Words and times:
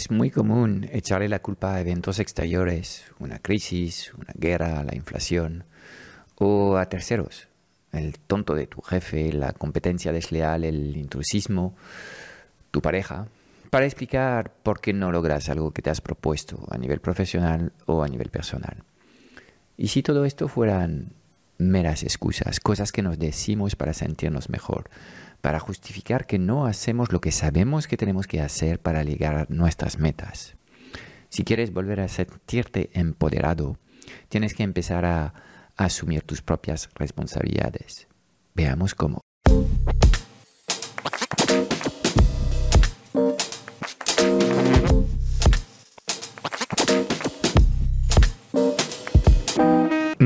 Es 0.00 0.10
muy 0.10 0.30
común 0.30 0.88
echarle 0.90 1.28
la 1.28 1.40
culpa 1.40 1.74
a 1.74 1.80
eventos 1.82 2.20
exteriores, 2.20 3.04
una 3.18 3.38
crisis, 3.38 4.14
una 4.14 4.32
guerra, 4.34 4.82
la 4.82 4.96
inflación, 4.96 5.64
o 6.36 6.78
a 6.78 6.86
terceros, 6.86 7.48
el 7.92 8.18
tonto 8.18 8.54
de 8.54 8.66
tu 8.66 8.80
jefe, 8.80 9.30
la 9.30 9.52
competencia 9.52 10.10
desleal, 10.10 10.64
el 10.64 10.96
intrusismo, 10.96 11.76
tu 12.70 12.80
pareja, 12.80 13.26
para 13.68 13.84
explicar 13.84 14.54
por 14.62 14.80
qué 14.80 14.94
no 14.94 15.12
logras 15.12 15.50
algo 15.50 15.70
que 15.72 15.82
te 15.82 15.90
has 15.90 16.00
propuesto 16.00 16.66
a 16.70 16.78
nivel 16.78 17.00
profesional 17.00 17.74
o 17.84 18.02
a 18.02 18.08
nivel 18.08 18.30
personal. 18.30 18.82
Y 19.76 19.88
si 19.88 20.02
todo 20.02 20.24
esto 20.24 20.48
fueran 20.48 21.12
meras 21.58 22.04
excusas, 22.04 22.58
cosas 22.58 22.90
que 22.90 23.02
nos 23.02 23.18
decimos 23.18 23.76
para 23.76 23.92
sentirnos 23.92 24.48
mejor, 24.48 24.88
para 25.40 25.60
justificar 25.60 26.26
que 26.26 26.38
no 26.38 26.66
hacemos 26.66 27.12
lo 27.12 27.20
que 27.20 27.32
sabemos 27.32 27.86
que 27.86 27.96
tenemos 27.96 28.26
que 28.26 28.40
hacer 28.40 28.80
para 28.80 29.02
llegar 29.02 29.34
a 29.36 29.46
nuestras 29.48 29.98
metas. 29.98 30.56
Si 31.28 31.44
quieres 31.44 31.72
volver 31.72 32.00
a 32.00 32.08
sentirte 32.08 32.90
empoderado, 32.92 33.78
tienes 34.28 34.54
que 34.54 34.64
empezar 34.64 35.04
a 35.04 35.34
asumir 35.76 36.22
tus 36.22 36.42
propias 36.42 36.90
responsabilidades. 36.94 38.08
Veamos 38.54 38.94
cómo. 38.94 39.20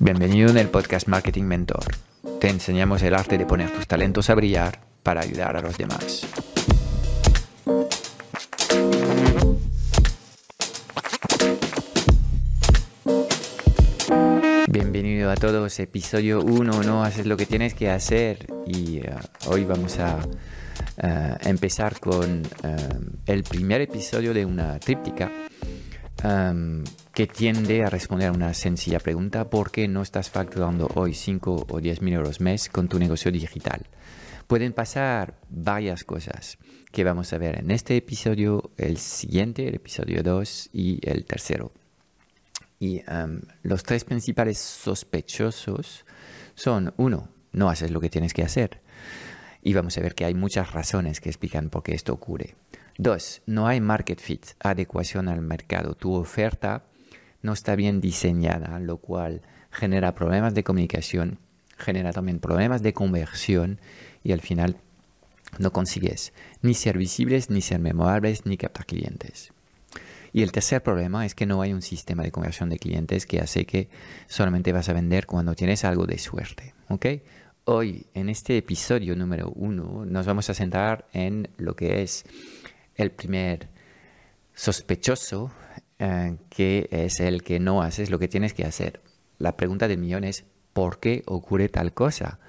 Bienvenido 0.00 0.50
en 0.50 0.56
el 0.56 0.68
podcast 0.68 1.06
Marketing 1.06 1.44
Mentor. 1.44 1.84
Te 2.40 2.48
enseñamos 2.48 3.00
el 3.02 3.14
arte 3.14 3.38
de 3.38 3.46
poner 3.46 3.70
tus 3.70 3.86
talentos 3.86 4.28
a 4.28 4.34
brillar 4.34 4.80
para 5.04 5.20
ayudar 5.20 5.56
a 5.56 5.60
los 5.60 5.78
demás. 5.78 6.26
Bienvenido 14.68 15.30
a 15.30 15.36
todos, 15.36 15.78
episodio 15.78 16.40
1, 16.40 16.82
no 16.82 17.04
haces 17.04 17.26
lo 17.26 17.36
que 17.36 17.46
tienes 17.46 17.74
que 17.74 17.88
hacer 17.88 18.48
y 18.66 18.98
uh, 18.98 19.14
hoy 19.46 19.64
vamos 19.64 20.00
a 20.00 20.16
uh, 20.16 21.48
empezar 21.48 22.00
con 22.00 22.42
uh, 22.42 23.20
el 23.26 23.44
primer 23.44 23.80
episodio 23.82 24.34
de 24.34 24.44
una 24.44 24.80
tríptica 24.80 25.30
um, 26.24 26.82
que 27.14 27.28
tiende 27.28 27.84
a 27.84 27.90
responder 27.90 28.28
a 28.28 28.32
una 28.32 28.52
sencilla 28.54 28.98
pregunta, 28.98 29.48
¿por 29.48 29.70
qué 29.70 29.86
no 29.86 30.02
estás 30.02 30.30
facturando 30.30 30.90
hoy 30.96 31.14
5 31.14 31.66
o 31.70 31.80
10 31.80 32.02
mil 32.02 32.14
euros 32.14 32.40
mes 32.40 32.68
con 32.68 32.88
tu 32.88 32.98
negocio 32.98 33.30
digital? 33.30 33.86
Pueden 34.48 34.72
pasar 34.72 35.38
varias 35.48 36.02
cosas 36.02 36.58
que 36.90 37.04
vamos 37.04 37.32
a 37.32 37.38
ver 37.38 37.60
en 37.60 37.70
este 37.70 37.96
episodio, 37.96 38.72
el 38.76 38.98
siguiente, 38.98 39.68
el 39.68 39.76
episodio 39.76 40.24
2 40.24 40.70
y 40.72 40.98
el 41.08 41.24
tercero. 41.24 41.70
Y 42.80 43.02
los 43.62 43.84
tres 43.84 44.04
principales 44.04 44.58
sospechosos 44.58 46.04
son, 46.56 46.94
uno, 46.96 47.28
no 47.52 47.70
haces 47.70 47.92
lo 47.92 48.00
que 48.00 48.10
tienes 48.10 48.34
que 48.34 48.42
hacer. 48.42 48.80
Y 49.62 49.72
vamos 49.72 49.96
a 49.96 50.00
ver 50.00 50.16
que 50.16 50.24
hay 50.24 50.34
muchas 50.34 50.72
razones 50.72 51.20
que 51.20 51.28
explican 51.28 51.70
por 51.70 51.84
qué 51.84 51.94
esto 51.94 52.12
ocurre. 52.12 52.56
Dos, 52.98 53.40
no 53.46 53.68
hay 53.68 53.80
market 53.80 54.20
fit, 54.20 54.46
adecuación 54.58 55.28
al 55.28 55.42
mercado. 55.42 55.94
Tu 55.94 56.12
oferta 56.12 56.84
no 57.44 57.52
está 57.52 57.76
bien 57.76 58.00
diseñada, 58.00 58.80
lo 58.80 58.96
cual 58.96 59.42
genera 59.70 60.14
problemas 60.14 60.54
de 60.54 60.64
comunicación, 60.64 61.38
genera 61.76 62.10
también 62.10 62.40
problemas 62.40 62.82
de 62.82 62.94
conversión 62.94 63.78
y 64.22 64.32
al 64.32 64.40
final 64.40 64.78
no 65.58 65.70
consigues 65.70 66.32
ni 66.62 66.72
ser 66.72 66.96
visibles, 66.96 67.50
ni 67.50 67.60
ser 67.60 67.80
memorables, 67.80 68.46
ni 68.46 68.56
captar 68.56 68.86
clientes. 68.86 69.52
Y 70.32 70.42
el 70.42 70.52
tercer 70.52 70.82
problema 70.82 71.26
es 71.26 71.34
que 71.34 71.44
no 71.44 71.60
hay 71.60 71.74
un 71.74 71.82
sistema 71.82 72.22
de 72.22 72.32
conversión 72.32 72.70
de 72.70 72.78
clientes 72.78 73.26
que 73.26 73.40
hace 73.40 73.66
que 73.66 73.90
solamente 74.26 74.72
vas 74.72 74.88
a 74.88 74.94
vender 74.94 75.26
cuando 75.26 75.54
tienes 75.54 75.84
algo 75.84 76.06
de 76.06 76.18
suerte. 76.18 76.74
Hoy, 77.66 78.06
en 78.14 78.30
este 78.30 78.56
episodio 78.56 79.14
número 79.16 79.52
uno, 79.54 80.06
nos 80.06 80.24
vamos 80.24 80.48
a 80.48 80.54
centrar 80.54 81.06
en 81.12 81.48
lo 81.58 81.76
que 81.76 82.02
es 82.02 82.24
el 82.96 83.10
primer 83.10 83.68
sospechoso 84.54 85.52
eh, 86.04 86.36
que 86.50 86.86
es 86.90 87.18
el 87.20 87.42
que 87.42 87.58
no 87.58 87.80
haces 87.80 88.10
lo 88.10 88.18
que 88.18 88.28
tienes 88.28 88.52
que 88.52 88.66
hacer. 88.66 89.00
La 89.38 89.56
pregunta 89.56 89.88
del 89.88 89.96
millón 89.96 90.24
es, 90.24 90.44
¿por 90.74 91.00
qué 91.00 91.22
ocurre 91.24 91.70
tal 91.70 91.94
cosa? 91.94 92.40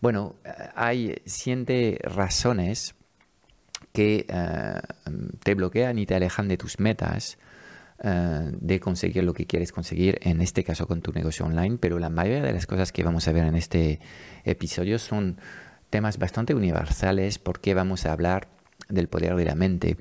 Bueno, 0.00 0.36
eh, 0.46 0.50
hay 0.74 1.16
siete 1.26 1.98
razones 2.02 2.94
que 3.92 4.24
eh, 4.26 4.80
te 5.42 5.54
bloquean 5.54 5.98
y 5.98 6.06
te 6.06 6.14
alejan 6.14 6.48
de 6.48 6.56
tus 6.56 6.80
metas 6.80 7.38
de 7.98 8.78
conseguir 8.78 9.24
lo 9.24 9.32
que 9.32 9.46
quieres 9.46 9.72
conseguir, 9.72 10.18
en 10.20 10.42
este 10.42 10.62
caso 10.64 10.86
con 10.86 11.00
tu 11.00 11.12
negocio 11.12 11.46
online, 11.46 11.78
pero 11.80 11.98
la 11.98 12.10
mayoría 12.10 12.42
de 12.42 12.52
las 12.52 12.66
cosas 12.66 12.92
que 12.92 13.02
vamos 13.02 13.26
a 13.26 13.32
ver 13.32 13.46
en 13.46 13.54
este 13.54 14.00
episodio 14.44 14.98
son 14.98 15.40
temas 15.88 16.18
bastante 16.18 16.54
universales 16.54 17.38
porque 17.38 17.72
vamos 17.72 18.04
a 18.04 18.12
hablar 18.12 18.48
del 18.90 19.08
poder 19.08 19.34
de 19.34 19.46
la 19.46 19.54
mente 19.54 19.96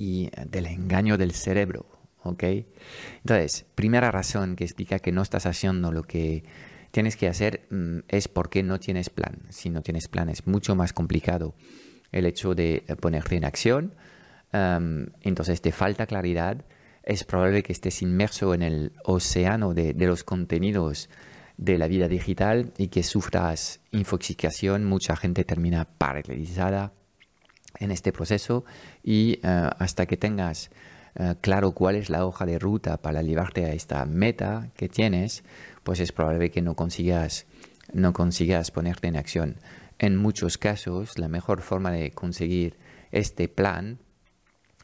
y 0.00 0.30
del 0.48 0.64
engaño 0.66 1.18
del 1.18 1.32
cerebro. 1.32 1.84
¿ok? 2.22 2.42
Entonces, 3.18 3.66
primera 3.74 4.10
razón 4.10 4.56
que 4.56 4.64
explica 4.64 4.98
que 4.98 5.12
no 5.12 5.20
estás 5.20 5.44
haciendo 5.44 5.92
lo 5.92 6.02
que 6.04 6.42
tienes 6.90 7.16
que 7.16 7.28
hacer 7.28 7.66
mm, 7.70 7.98
es 8.08 8.26
porque 8.26 8.62
no 8.62 8.80
tienes 8.80 9.10
plan. 9.10 9.42
Si 9.50 9.68
no 9.68 9.82
tienes 9.82 10.08
plan 10.08 10.30
es 10.30 10.46
mucho 10.46 10.74
más 10.74 10.94
complicado 10.94 11.54
el 12.12 12.24
hecho 12.24 12.54
de 12.54 12.82
ponerte 13.00 13.36
en 13.36 13.44
acción. 13.44 13.94
entonces 14.52 15.60
te 15.60 15.70
falta 15.70 16.06
claridad. 16.06 16.64
Es 17.02 17.24
probable 17.24 17.62
que 17.62 17.72
estés 17.72 18.00
inmerso 18.02 18.54
en 18.54 18.62
el 18.62 18.92
océano 19.04 19.74
de, 19.74 19.92
de 19.92 20.06
los 20.06 20.24
contenidos 20.24 21.10
de 21.58 21.76
la 21.76 21.88
vida 21.88 22.08
digital 22.08 22.72
y 22.78 22.88
que 22.88 23.02
sufras 23.02 23.80
infoxicación. 23.90 24.86
Mucha 24.86 25.14
gente 25.14 25.44
termina 25.44 25.84
paralizada 25.84 26.94
en 27.78 27.90
este 27.90 28.12
proceso 28.12 28.64
y 29.02 29.38
eh, 29.42 29.70
hasta 29.78 30.06
que 30.06 30.16
tengas 30.16 30.70
eh, 31.16 31.34
claro 31.40 31.72
cuál 31.72 31.96
es 31.96 32.10
la 32.10 32.24
hoja 32.24 32.46
de 32.46 32.58
ruta 32.58 32.96
para 32.98 33.22
llevarte 33.22 33.64
a 33.64 33.72
esta 33.72 34.04
meta 34.04 34.70
que 34.76 34.88
tienes, 34.88 35.42
pues 35.82 36.00
es 36.00 36.12
probable 36.12 36.50
que 36.50 36.62
no 36.62 36.74
consigas, 36.74 37.46
no 37.92 38.12
consigas 38.12 38.70
ponerte 38.70 39.08
en 39.08 39.16
acción. 39.16 39.56
En 39.98 40.16
muchos 40.16 40.56
casos, 40.58 41.18
la 41.18 41.28
mejor 41.28 41.62
forma 41.62 41.90
de 41.90 42.10
conseguir 42.12 42.76
este 43.10 43.48
plan 43.48 43.98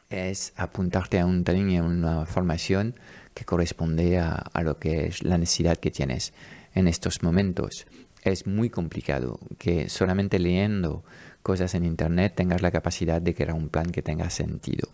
es 0.09 0.53
apuntarte 0.55 1.19
a 1.19 1.25
un 1.25 1.43
training, 1.43 1.77
a 1.77 1.83
una 1.83 2.25
formación 2.25 2.95
que 3.33 3.45
corresponde 3.45 4.19
a, 4.19 4.31
a 4.31 4.61
lo 4.63 4.79
que 4.79 5.07
es 5.07 5.23
la 5.23 5.37
necesidad 5.37 5.77
que 5.77 5.91
tienes 5.91 6.33
en 6.77 6.87
estos 6.87 7.23
momentos. 7.23 7.87
Es 8.21 8.45
muy 8.45 8.69
complicado 8.69 9.39
que 9.57 9.89
solamente 9.89 10.37
leyendo 10.37 11.03
cosas 11.41 11.73
en 11.73 11.83
Internet 11.83 12.33
tengas 12.35 12.61
la 12.61 12.71
capacidad 12.71 13.19
de 13.19 13.33
crear 13.33 13.53
un 13.53 13.69
plan 13.69 13.89
que 13.91 14.03
tenga 14.03 14.29
sentido. 14.29 14.89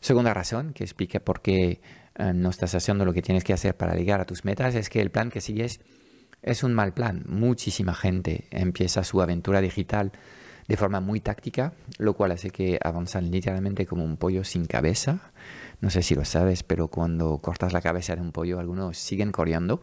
Segunda 0.00 0.34
razón 0.34 0.72
que 0.72 0.82
explica 0.82 1.20
por 1.20 1.40
qué 1.40 1.80
eh, 2.16 2.32
no 2.34 2.50
estás 2.50 2.74
haciendo 2.74 3.04
lo 3.04 3.12
que 3.12 3.22
tienes 3.22 3.44
que 3.44 3.52
hacer 3.52 3.76
para 3.76 3.94
llegar 3.94 4.20
a 4.20 4.24
tus 4.24 4.44
metas 4.44 4.74
es 4.74 4.90
que 4.90 5.00
el 5.00 5.10
plan 5.10 5.30
que 5.30 5.40
sigues 5.40 5.80
es 6.42 6.64
un 6.64 6.74
mal 6.74 6.92
plan. 6.92 7.24
Muchísima 7.28 7.94
gente 7.94 8.46
empieza 8.50 9.04
su 9.04 9.22
aventura 9.22 9.60
digital 9.60 10.12
de 10.66 10.76
forma 10.76 11.00
muy 11.00 11.20
táctica, 11.20 11.74
lo 11.98 12.14
cual 12.14 12.32
hace 12.32 12.50
que 12.50 12.78
avanzan 12.82 13.30
literalmente 13.30 13.86
como 13.86 14.04
un 14.04 14.16
pollo 14.16 14.42
sin 14.42 14.66
cabeza. 14.66 15.32
No 15.80 15.90
sé 15.90 16.02
si 16.02 16.16
lo 16.16 16.24
sabes, 16.24 16.64
pero 16.64 16.88
cuando 16.88 17.38
cortas 17.38 17.72
la 17.72 17.80
cabeza 17.80 18.16
de 18.16 18.22
un 18.22 18.32
pollo, 18.32 18.58
algunos 18.58 18.98
siguen 18.98 19.30
corriendo. 19.30 19.80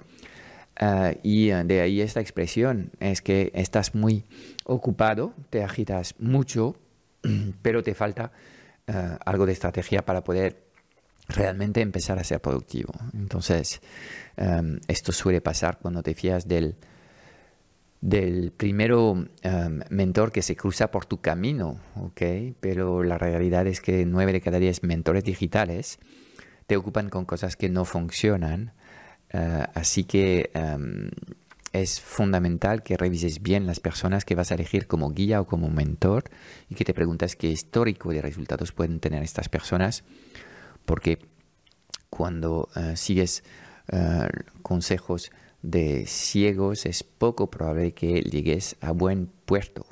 Ah, 0.78 1.14
y 1.22 1.52
ah, 1.52 1.64
de 1.64 1.82
ahí 1.82 2.02
esta 2.02 2.20
expresión, 2.20 2.92
es 3.00 3.22
que 3.22 3.52
estás 3.54 3.94
muy 3.94 4.26
ocupado, 4.66 5.34
te 5.50 5.64
agitas 5.64 6.16
mucho, 6.20 6.76
pero 7.62 7.84
te 7.84 7.94
falta 7.94 8.32
ah, 8.88 9.20
algo 9.26 9.46
de 9.46 9.54
estrategia 9.54 10.04
para 10.04 10.24
poder 10.24 10.64
realmente 11.28 11.82
empezar 11.82 12.20
a 12.20 12.24
ser 12.24 12.42
productivo. 12.42 12.92
Entonces, 13.14 13.82
esto 14.88 15.14
suele 15.14 15.40
pasar 15.40 15.80
cuando 15.80 16.04
te 16.04 16.16
fías 16.16 16.50
del, 16.50 16.76
del 18.02 18.52
primero 18.52 19.26
mentor 19.90 20.34
que 20.34 20.42
se 20.42 20.58
cruza 20.58 20.92
por 20.92 21.06
tu 21.06 21.22
camino, 21.22 21.80
¿ok? 21.96 22.22
Pero 22.60 23.04
la 23.04 23.18
realidad 23.18 23.68
es 23.68 23.80
que 23.80 24.06
nueve 24.06 24.34
de 24.34 24.42
cada 24.42 24.60
diez 24.60 24.84
mentores 24.84 25.24
digitales 25.24 25.98
te 26.68 26.76
ocupan 26.76 27.10
con 27.10 27.24
cosas 27.24 27.56
que 27.56 27.70
no 27.70 27.86
funcionan. 27.86 28.74
Eh, 29.34 29.66
así 29.74 30.04
que 30.04 30.52
em, 30.54 31.10
es 31.74 32.00
fundamental 32.00 32.84
que 32.84 32.98
revises 32.98 33.42
bien 33.42 33.66
las 33.66 33.80
personas 33.80 34.26
que 34.26 34.36
vas 34.36 34.52
a 34.52 34.56
elegir 34.56 34.88
como 34.88 35.10
guía 35.12 35.42
o 35.42 35.48
como 35.48 35.70
mentor 35.70 36.26
y 36.70 36.76
que 36.76 36.86
te 36.86 36.94
preguntes 36.94 37.36
qué 37.36 37.48
histórico 37.48 38.12
de 38.12 38.22
resultados 38.22 38.72
pueden 38.72 39.00
tener 39.00 39.24
estas 39.24 39.50
personas, 39.50 40.04
porque 40.86 41.20
cuando 42.12 42.70
eh, 42.76 42.96
sigues 42.96 43.44
eh, 43.92 44.28
consejos 44.62 45.32
de 45.64 46.06
ciegos 46.06 46.86
es 46.86 47.04
poco 47.04 47.50
probable 47.50 47.94
que 47.94 48.22
llegues 48.22 48.76
a 48.82 48.92
buen 48.92 49.32
puerto. 49.46 49.88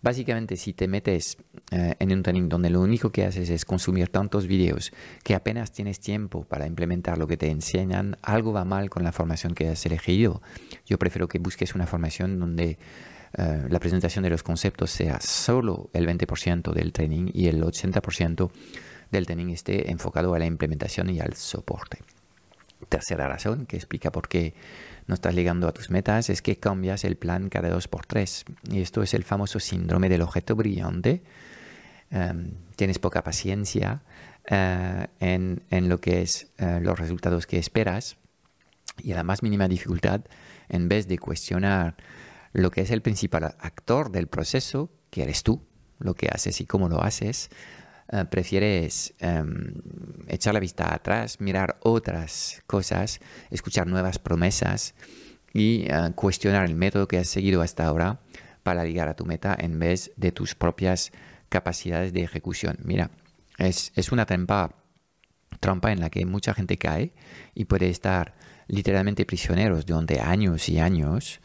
Básicamente, 0.00 0.56
si 0.56 0.72
te 0.72 0.86
metes 0.86 1.38
eh, 1.70 1.94
en 1.98 2.12
un 2.12 2.22
training 2.22 2.48
donde 2.48 2.70
lo 2.70 2.80
único 2.80 3.10
que 3.10 3.24
haces 3.24 3.50
es 3.50 3.64
consumir 3.64 4.08
tantos 4.08 4.46
vídeos 4.46 4.92
que 5.24 5.34
apenas 5.34 5.72
tienes 5.72 5.98
tiempo 6.00 6.44
para 6.44 6.66
implementar 6.66 7.18
lo 7.18 7.26
que 7.26 7.36
te 7.36 7.50
enseñan, 7.50 8.16
algo 8.22 8.52
va 8.52 8.64
mal 8.64 8.90
con 8.90 9.02
la 9.02 9.12
formación 9.12 9.54
que 9.54 9.68
has 9.68 9.84
elegido. 9.86 10.40
Yo 10.86 10.98
prefiero 10.98 11.28
que 11.28 11.38
busques 11.38 11.74
una 11.74 11.86
formación 11.86 12.38
donde 12.38 12.78
eh, 13.36 13.66
la 13.68 13.80
presentación 13.80 14.22
de 14.22 14.30
los 14.30 14.42
conceptos 14.42 14.90
sea 14.90 15.20
solo 15.20 15.90
el 15.92 16.06
20% 16.06 16.72
del 16.72 16.92
training 16.92 17.30
y 17.34 17.48
el 17.48 17.62
80% 17.62 18.50
del 19.10 19.26
training 19.26 19.48
esté 19.48 19.90
enfocado 19.90 20.34
a 20.34 20.38
la 20.38 20.46
implementación 20.46 21.10
y 21.10 21.20
al 21.20 21.34
soporte. 21.34 21.98
Tercera 22.88 23.28
razón 23.28 23.66
que 23.66 23.76
explica 23.76 24.12
por 24.12 24.28
qué 24.28 24.54
no 25.06 25.14
estás 25.14 25.34
llegando 25.34 25.66
a 25.68 25.72
tus 25.72 25.90
metas 25.90 26.30
es 26.30 26.42
que 26.42 26.56
cambias 26.56 27.04
el 27.04 27.16
plan 27.16 27.48
cada 27.48 27.68
dos 27.70 27.88
por 27.88 28.06
tres. 28.06 28.44
Y 28.70 28.80
esto 28.80 29.02
es 29.02 29.14
el 29.14 29.24
famoso 29.24 29.58
síndrome 29.58 30.08
del 30.08 30.22
objeto 30.22 30.54
brillante. 30.54 31.22
Em, 32.10 32.52
tienes 32.76 32.98
poca 32.98 33.22
paciencia 33.22 34.02
eh, 34.46 35.06
en, 35.20 35.62
en, 35.70 35.88
lo 35.88 36.00
que 36.00 36.22
es 36.22 36.48
eh, 36.58 36.80
los 36.80 36.98
resultados 36.98 37.46
que 37.46 37.58
esperas 37.58 38.16
y 39.02 39.12
a 39.12 39.16
la 39.16 39.24
más 39.24 39.42
mínima 39.42 39.68
dificultad, 39.68 40.22
en 40.68 40.88
vez 40.88 41.06
de 41.06 41.18
cuestionar 41.18 41.96
lo 42.52 42.70
que 42.70 42.80
es 42.82 42.90
el 42.90 43.02
principal 43.02 43.44
actor 43.44 44.10
del 44.10 44.26
proceso, 44.26 44.90
que 45.10 45.22
eres 45.22 45.42
tú, 45.42 45.62
lo 45.98 46.14
que 46.14 46.28
haces 46.28 46.60
y 46.60 46.66
cómo 46.66 46.88
lo 46.88 47.02
haces, 47.02 47.50
eh, 48.10 48.24
prefieres 48.24 49.12
em, 49.18 49.74
echar 50.28 50.54
la 50.54 50.60
vista 50.60 50.94
atrás, 50.94 51.42
mirar 51.42 51.78
otras 51.82 52.62
cosas, 52.66 53.20
escuchar 53.50 53.86
nuevas 53.86 54.18
promesas 54.18 54.94
y 55.52 55.84
eh, 55.88 56.12
cuestionar 56.14 56.64
el 56.64 56.74
método 56.74 57.06
que 57.06 57.18
has 57.18 57.28
seguido 57.28 57.60
hasta 57.60 57.84
ahora 57.84 58.20
para 58.62 58.84
llegar 58.84 59.08
a 59.08 59.14
tu 59.14 59.26
meta 59.26 59.54
en 59.58 59.78
vez 59.78 60.10
de 60.16 60.32
tus 60.32 60.54
propias 60.54 61.12
capacidades 61.50 62.14
de 62.14 62.22
ejecución. 62.22 62.78
Mira, 62.82 63.10
es, 63.58 63.92
una 64.10 64.24
trampa, 64.24 64.74
trampa 65.60 65.92
en 65.92 66.00
la 66.00 66.08
que 66.08 66.24
mucha 66.24 66.54
gente 66.54 66.78
cae 66.78 67.12
y 67.54 67.66
puede 67.66 67.90
estar 67.90 68.34
literalmente 68.68 69.26
prisioneros 69.26 69.84
durante 69.84 70.20
años 70.20 70.70
y 70.70 70.78
años 70.78 71.40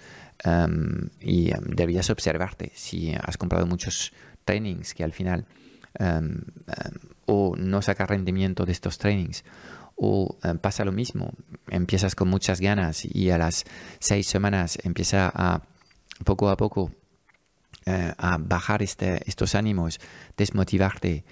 em, 0.46 1.10
y 1.20 1.52
em, 1.52 1.64
deberías 1.76 2.10
observarte 2.10 2.72
si 2.74 3.14
has 3.14 3.38
comprado 3.38 3.66
muchos 3.66 4.14
trainings 4.46 4.94
que 4.94 5.04
al 5.04 5.12
final 5.12 5.46
Em, 6.00 6.42
em, 6.68 6.94
o 7.26 7.56
no 7.56 7.82
sacar 7.82 8.10
rendimiento 8.10 8.66
de 8.66 8.72
estos 8.72 8.98
trainings. 8.98 9.44
O 9.96 10.38
em, 10.44 10.58
pasa 10.58 10.84
lo 10.84 10.92
mismo, 10.92 11.34
empiezas 11.70 12.16
con 12.16 12.28
muchas 12.30 12.60
ganas 12.60 13.06
y 13.06 13.30
a 13.30 13.38
las 13.38 13.64
seis 14.00 14.28
semanas 14.28 14.78
empieza 14.84 15.32
a 15.34 15.62
poco 16.26 16.50
a 16.50 16.58
poco 16.58 16.92
eh, 17.86 18.14
a 18.18 18.38
bajar 18.38 18.82
este, 18.82 19.22
estos 19.30 19.56
ánimos, 19.56 20.00
desmotivarte, 20.36 21.26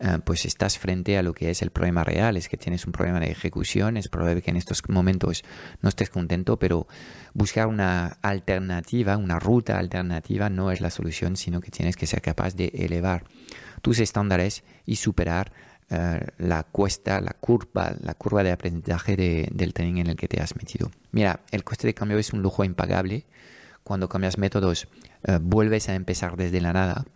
eh, 0.00 0.18
pues 0.24 0.44
estás 0.44 0.78
frente 0.78 1.18
a 1.18 1.22
lo 1.22 1.34
que 1.34 1.50
es 1.50 1.60
el 1.62 1.70
problema 1.70 2.04
real, 2.04 2.36
es 2.36 2.48
que 2.48 2.56
tienes 2.56 2.86
un 2.86 2.92
problema 2.92 3.18
de 3.18 3.30
ejecución, 3.30 3.96
es 3.96 4.08
probable 4.08 4.42
que 4.42 4.50
en 4.50 4.56
estos 4.56 4.82
momentos 4.88 5.42
no 5.82 5.88
estés 5.88 6.08
contento, 6.08 6.58
pero 6.58 6.86
buscar 7.34 7.66
una 7.66 8.18
alternativa, 8.22 9.16
una 9.16 9.40
ruta 9.40 9.78
alternativa 9.78 10.50
no 10.50 10.70
es 10.70 10.80
la 10.80 10.90
solución, 10.90 11.36
sino 11.36 11.60
que 11.60 11.70
tienes 11.70 11.96
que 11.96 12.06
ser 12.06 12.22
capaz 12.22 12.54
de 12.54 12.66
elevar 12.74 13.24
tus 13.82 13.98
estándares 13.98 14.62
y 14.86 14.96
superar 14.96 15.52
eh, 15.90 16.20
la 16.36 16.64
cuesta, 16.64 17.20
la 17.20 17.32
curva, 17.32 17.94
la 18.00 18.14
curva 18.14 18.42
de 18.42 18.52
aprendizaje 18.52 19.48
del 19.50 19.72
training 19.72 20.02
en 20.02 20.06
el 20.08 20.16
que 20.16 20.28
te 20.28 20.40
has 20.40 20.54
metido. 20.54 20.90
Mira, 21.12 21.40
el 21.50 21.64
coste 21.64 21.86
de 21.86 21.94
cambio 21.94 22.18
es 22.18 22.32
un 22.32 22.42
lujo 22.42 22.62
impagable. 22.62 23.26
Cuando 23.84 24.08
cambias 24.08 24.36
métodos, 24.36 24.86
eh, 25.24 25.38
vuelves 25.40 25.88
a 25.88 25.94
empezar 25.94 26.36
desde 26.36 26.60
la 26.60 26.74
nada, 26.74 27.06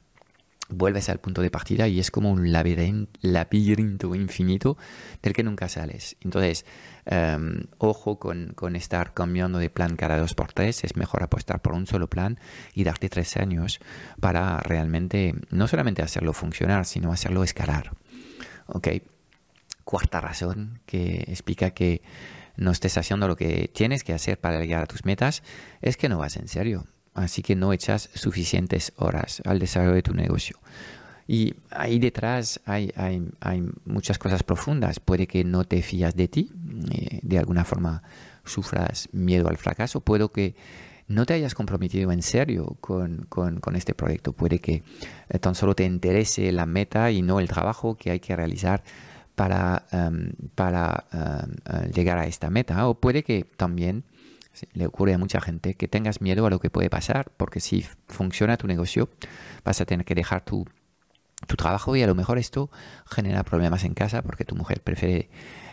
vuelves 0.73 1.09
al 1.09 1.21
punto 1.21 1.43
de 1.43 1.51
partida 1.51 1.89
y 1.89 2.01
es 2.01 2.11
como 2.11 2.31
un 2.31 2.53
laberinto, 2.53 4.15
infinito 4.15 4.77
del 5.23 5.33
que 5.33 5.43
nunca 5.43 5.69
sales. 5.69 6.17
Entonces, 6.21 6.65
em, 7.05 7.65
ojo 7.79 8.19
con, 8.19 8.53
con, 8.55 8.77
estar 8.77 9.15
cambiando 9.15 9.59
de 9.59 9.71
plan 9.71 9.97
cada 9.97 10.19
dos 10.19 10.35
por 10.35 10.53
tres, 10.53 10.85
es 10.85 10.97
mejor 10.97 11.23
apostar 11.23 11.61
por 11.63 11.75
un 11.75 11.87
solo 11.87 12.09
plan 12.09 12.39
y 12.75 12.85
darte 12.85 13.09
tres 13.09 13.37
años 13.37 13.81
para 14.21 14.59
realmente 14.61 15.35
no 15.51 15.69
solamente 15.69 16.03
hacerlo 16.03 16.33
funcionar, 16.33 16.85
sino 16.87 17.13
hacerlo 17.13 17.45
escalar. 17.45 17.93
¿Ok? 18.67 18.89
Cuarta 19.85 20.21
razón 20.21 20.81
que 20.87 21.25
explica 21.29 21.71
que 21.71 22.03
no 22.57 22.71
estés 22.71 22.97
haciendo 22.99 23.29
lo 23.29 23.37
que 23.37 23.71
tienes 23.73 24.05
que 24.05 24.13
hacer 24.13 24.39
para 24.39 24.61
llegar 24.61 24.83
a 24.83 24.87
tus 24.87 25.05
metas 25.05 25.43
es 25.81 25.97
que 25.97 26.09
no 26.09 26.19
vas 26.19 26.37
en 26.37 26.49
serio 26.49 26.87
así 27.14 27.43
que 27.43 27.56
no 27.56 27.73
echas 27.73 28.11
suficientes 28.14 28.93
horas 28.97 29.43
al 29.44 29.59
desarrollo 29.59 29.94
de 29.94 30.03
tu 30.03 30.14
negocio. 30.14 30.59
Y 31.26 31.55
ahí 31.70 31.99
detrás 31.99 32.61
hay, 32.67 32.93
muchas 33.85 34.19
cosas 34.19 34.43
profundas. 34.43 35.00
Puede 35.00 35.26
que 35.26 35.44
no 35.44 35.64
te 35.64 35.82
fías 35.82 36.17
de 36.17 36.29
ti, 36.29 36.53
eh, 36.91 37.20
de 37.23 37.38
alguna 37.38 37.64
forma 37.64 38.03
sufras 38.44 39.09
miedo 39.12 39.49
al 39.49 39.56
fracaso. 39.56 40.00
Puede 40.00 40.29
que 40.29 40.56
no 41.09 41.26
te 41.26 41.35
hayas 41.35 41.55
comprometido 41.55 42.11
en 42.12 42.23
serio 42.23 42.76
con, 42.81 43.29
este 43.75 43.94
proyecto. 43.94 44.32
Puede 44.32 44.59
que 44.59 44.82
eh, 45.29 45.38
tan 45.38 45.55
solo 45.55 45.75
te 45.75 45.85
interese 45.85 46.50
la 46.53 46.67
meta 46.67 47.11
y 47.11 47.23
no 47.23 47.41
el 47.41 47.49
trabajo 47.49 47.97
que 47.97 48.11
hay 48.11 48.20
que 48.20 48.35
realizar 48.35 48.82
para, 49.35 49.87
em, 49.93 50.32
para 50.55 51.06
em, 51.12 51.55
eh, 51.64 51.91
llegar 51.94 52.19
a 52.19 52.26
esta 52.26 52.50
meta. 52.50 52.88
O 52.88 52.94
puede 52.94 53.23
que 53.23 53.44
también 53.56 54.05
le 54.72 54.87
ocurre 54.87 55.14
a 55.14 55.19
mucha 55.19 55.40
gente 55.40 55.75
que 55.75 55.88
tengas 55.88 56.20
miedo 56.20 56.46
a 56.46 56.50
lo 56.50 56.58
que 56.58 56.70
puede 56.70 56.90
pasar, 56.90 57.32
porque 57.37 57.60
si 57.60 57.87
funciona 58.08 58.56
tu 58.56 58.66
negocio, 58.66 59.08
vas 59.64 59.81
a 59.81 59.84
tener 59.84 60.04
que 60.04 60.14
dejar 60.14 60.44
tu, 60.44 60.66
trabajo 61.56 61.96
y 61.96 62.02
a 62.02 62.06
lo 62.06 62.14
mejor 62.14 62.38
esto 62.38 62.70
genera 63.04 63.43
problemas 63.43 63.82
en 63.82 63.94
casa 63.94 64.22
porque 64.22 64.44
tu 64.44 64.54
mujer 64.54 64.81
prefiere 64.81 65.28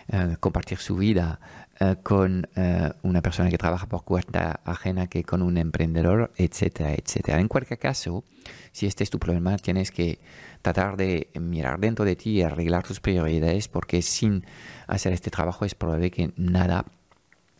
eh, 0.07 0.35
compartir 0.39 0.79
su 0.79 0.95
vida 0.95 1.39
eh, 1.79 1.97
con 2.01 2.49
eh, 2.55 2.91
una 3.03 3.21
persona 3.21 3.51
que 3.51 3.57
trabaja 3.59 3.87
por 3.87 4.03
cuenta 4.03 4.61
ajena 4.65 5.07
que 5.07 5.23
con 5.23 5.43
un 5.43 5.57
emprendedor, 5.57 6.33
etcétera, 6.35 6.93
etcétera. 6.93 7.39
En 7.39 7.47
cualquier 7.47 7.77
caso, 7.77 8.23
si 8.71 8.87
este 8.87 9.03
es 9.03 9.11
tu 9.11 9.19
problema, 9.19 9.57
tienes 9.57 9.91
que 9.91 10.19
tratar 10.63 10.97
de 10.97 11.29
mirar 11.39 11.79
dentro 11.79 12.03
de 12.03 12.15
ti 12.15 12.31
y 12.31 12.41
arreglar 12.41 12.83
tus 12.83 12.99
prioridades 12.99 13.67
porque 13.67 14.01
sin 14.01 14.45
hacer 14.87 15.13
este 15.13 15.29
trabajo 15.29 15.65
es 15.65 15.75
probable 15.75 16.09
que 16.09 16.33
nada 16.35 16.85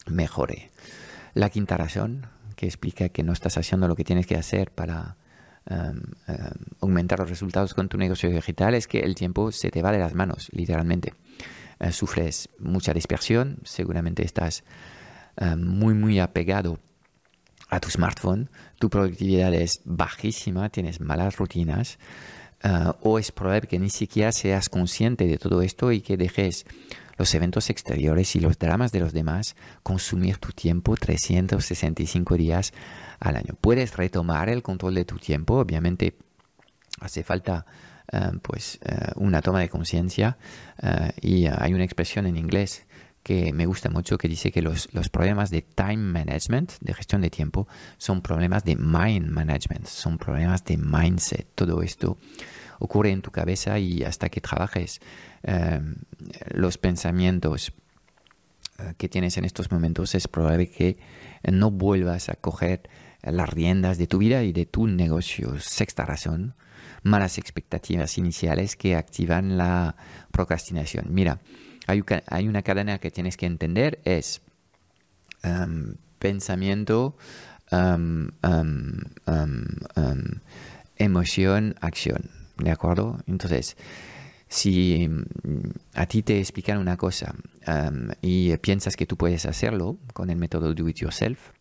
mejore. 0.07 0.71
La 1.33 1.50
quinta 1.50 1.77
razón 1.77 2.27
que 2.55 2.65
explica 2.65 3.09
que 3.09 3.24
no 3.24 3.33
estás 3.33 3.57
haciendo 3.57 3.88
lo 3.88 3.95
que 3.95 4.03
tienes 4.03 4.27
que 4.27 4.36
hacer 4.36 4.71
para 4.71 5.15
em, 5.65 6.01
em, 6.27 6.38
aumentar 6.81 7.19
los 7.19 7.29
resultados 7.29 7.74
con 7.74 7.89
tu 7.89 7.98
negocio 7.98 8.29
digital 8.29 8.74
es 8.74 8.88
que 8.88 9.00
el 9.00 9.15
tiempo 9.15 9.51
se 9.51 9.69
te 9.69 9.81
va 9.81 9.91
de 9.91 10.00
las 10.00 10.15
manos, 10.15 10.50
literalmente. 10.51 11.13
Eh, 11.79 11.91
sufres 11.91 12.50
mucha 12.59 12.93
dispersión, 12.93 13.59
seguramente 13.63 14.25
estás 14.25 14.63
em, 15.38 15.62
muy, 15.63 15.93
muy 15.93 16.19
apegado 16.19 16.79
a 17.69 17.79
tu 17.79 17.89
smartphone, 17.89 18.50
tu 18.79 18.89
productividad 18.89 19.53
es 19.53 19.81
bajísima, 19.86 20.69
tienes 20.69 21.00
malas 21.00 21.38
rutinas, 21.38 22.00
eh, 22.63 22.91
o 23.01 23.19
es 23.19 23.31
probable 23.31 23.67
que 23.67 23.79
ni 23.79 23.89
siquiera 23.89 24.31
seas 24.31 24.69
consciente 24.69 25.27
de 25.27 25.38
todo 25.38 25.62
esto 25.62 25.91
y 25.91 26.01
que 26.01 26.17
dejes 26.17 26.65
los 27.19 27.35
eventos 27.35 27.69
exteriores 27.69 28.35
y 28.38 28.39
los 28.39 28.57
dramas 28.57 28.93
de 28.93 29.01
los 29.01 29.11
demás 29.11 29.57
consumir 29.83 30.38
tu 30.38 30.53
tiempo 30.53 30.95
365 30.95 32.38
días 32.38 32.73
al 33.19 33.35
año. 33.35 33.55
Puedes 33.59 33.97
retomar 33.97 34.47
el 34.49 34.63
control 34.63 34.95
de 34.95 35.05
tu 35.05 35.17
tiempo, 35.17 35.55
obviamente 35.55 36.15
hace 37.01 37.23
falta 37.23 37.65
eh, 38.11 38.31
pues 38.41 38.79
eh, 38.83 39.11
una 39.17 39.41
toma 39.41 39.59
de 39.59 39.67
conciencia 39.67 40.38
eh, 40.81 41.11
y 41.21 41.45
hay 41.45 41.73
una 41.73 41.83
expresión 41.83 42.25
en 42.25 42.38
inglés 42.38 42.85
que 43.21 43.51
me 43.51 43.65
gusta 43.65 43.89
mucho 43.89 44.17
que 44.17 44.29
dice 44.29 44.49
que 44.49 44.61
los, 44.61 44.88
los, 44.93 45.09
problemas 45.09 45.49
de 45.49 45.61
time 45.61 45.97
management, 45.97 46.71
de 46.79 46.93
gestión 46.93 47.21
de 47.21 47.29
tiempo, 47.29 47.67
son 47.97 48.21
problemas 48.21 48.63
de 48.63 48.77
mind 48.77 49.29
management, 49.29 49.85
son 49.88 50.17
problemas 50.17 50.63
de 50.63 50.77
mindset. 50.77 51.47
Todo 51.53 51.83
esto 51.83 52.17
ocurre 52.79 53.12
en 53.12 53.21
tu 53.21 53.31
cabeza 53.31 53.77
y 53.77 54.03
hasta 54.03 54.29
que 54.29 54.41
trabajes 54.41 55.00
Em, 55.43 55.95
los 56.51 56.77
pensamientos 56.77 57.71
eh, 58.77 58.93
que 58.98 59.07
tienes 59.07 59.38
en 59.38 59.45
estos 59.45 59.71
momentos, 59.71 60.15
es 60.15 60.27
probable 60.27 60.69
que 60.69 60.98
no 61.50 61.71
vuelvas 61.71 62.29
a 62.29 62.36
coger 62.36 62.89
las 63.24 63.50
riendas 63.50 63.98
de 63.98 64.07
tu 64.07 64.17
vida 64.17 64.43
y 64.43 64.51
de 64.51 64.65
tu 64.65 64.88
negocio. 64.88 65.59
Sexta 65.59 66.05
razón, 66.05 66.55
malas 67.03 67.38
expectativas 67.38 68.17
iniciales 68.17 68.75
que 68.75 68.95
activan 68.95 69.57
la 69.57 69.95
procrastinación. 70.31 71.05
Mira, 71.09 71.39
hay, 71.88 72.48
una 72.48 72.62
cadena 72.62 73.00
que 73.00 73.12
tienes 73.12 73.36
que 73.38 73.45
entender, 73.45 74.00
es 74.03 74.41
em, 75.43 75.95
pensamiento, 76.19 77.15
em, 77.71 78.29
emoción, 80.98 81.75
acción. 81.81 82.38
¿De 82.59 82.71
acuerdo? 82.71 83.17
Entonces, 83.25 83.77
si 84.47 85.07
mm, 85.07 85.69
a 85.93 86.05
ti 86.05 86.23
te 86.23 86.39
explican 86.39 86.77
una 86.77 86.97
cosa 86.97 87.35
y 88.21 88.57
piensas 88.57 88.95
que 88.95 89.05
tú 89.05 89.15
puedes 89.15 89.45
hacerlo 89.45 89.97
con 90.13 90.29
el 90.29 90.37
método 90.37 90.73
Do 90.73 90.89
It 90.89 90.97
Yourself, 90.97 91.51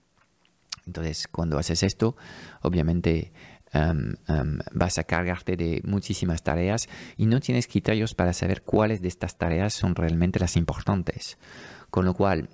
entonces 0.87 1.29
cuando 1.29 1.59
haces 1.59 1.83
esto, 1.83 2.17
obviamente 2.63 3.33
vas 4.73 4.97
a 4.97 5.05
cargarte 5.05 5.55
de 5.57 5.83
muchísimas 5.85 6.43
tareas 6.43 6.89
y 7.19 7.27
no 7.27 7.41
tienes 7.41 7.67
criterios 7.67 8.15
para 8.15 8.33
saber 8.33 8.63
cuáles 8.63 9.03
de 9.03 9.09
estas 9.09 9.37
tareas 9.37 9.75
son 9.75 9.95
realmente 9.95 10.39
las 10.39 10.57
importantes. 10.57 11.37
Con 11.91 12.07
lo 12.07 12.15
cual, 12.15 12.49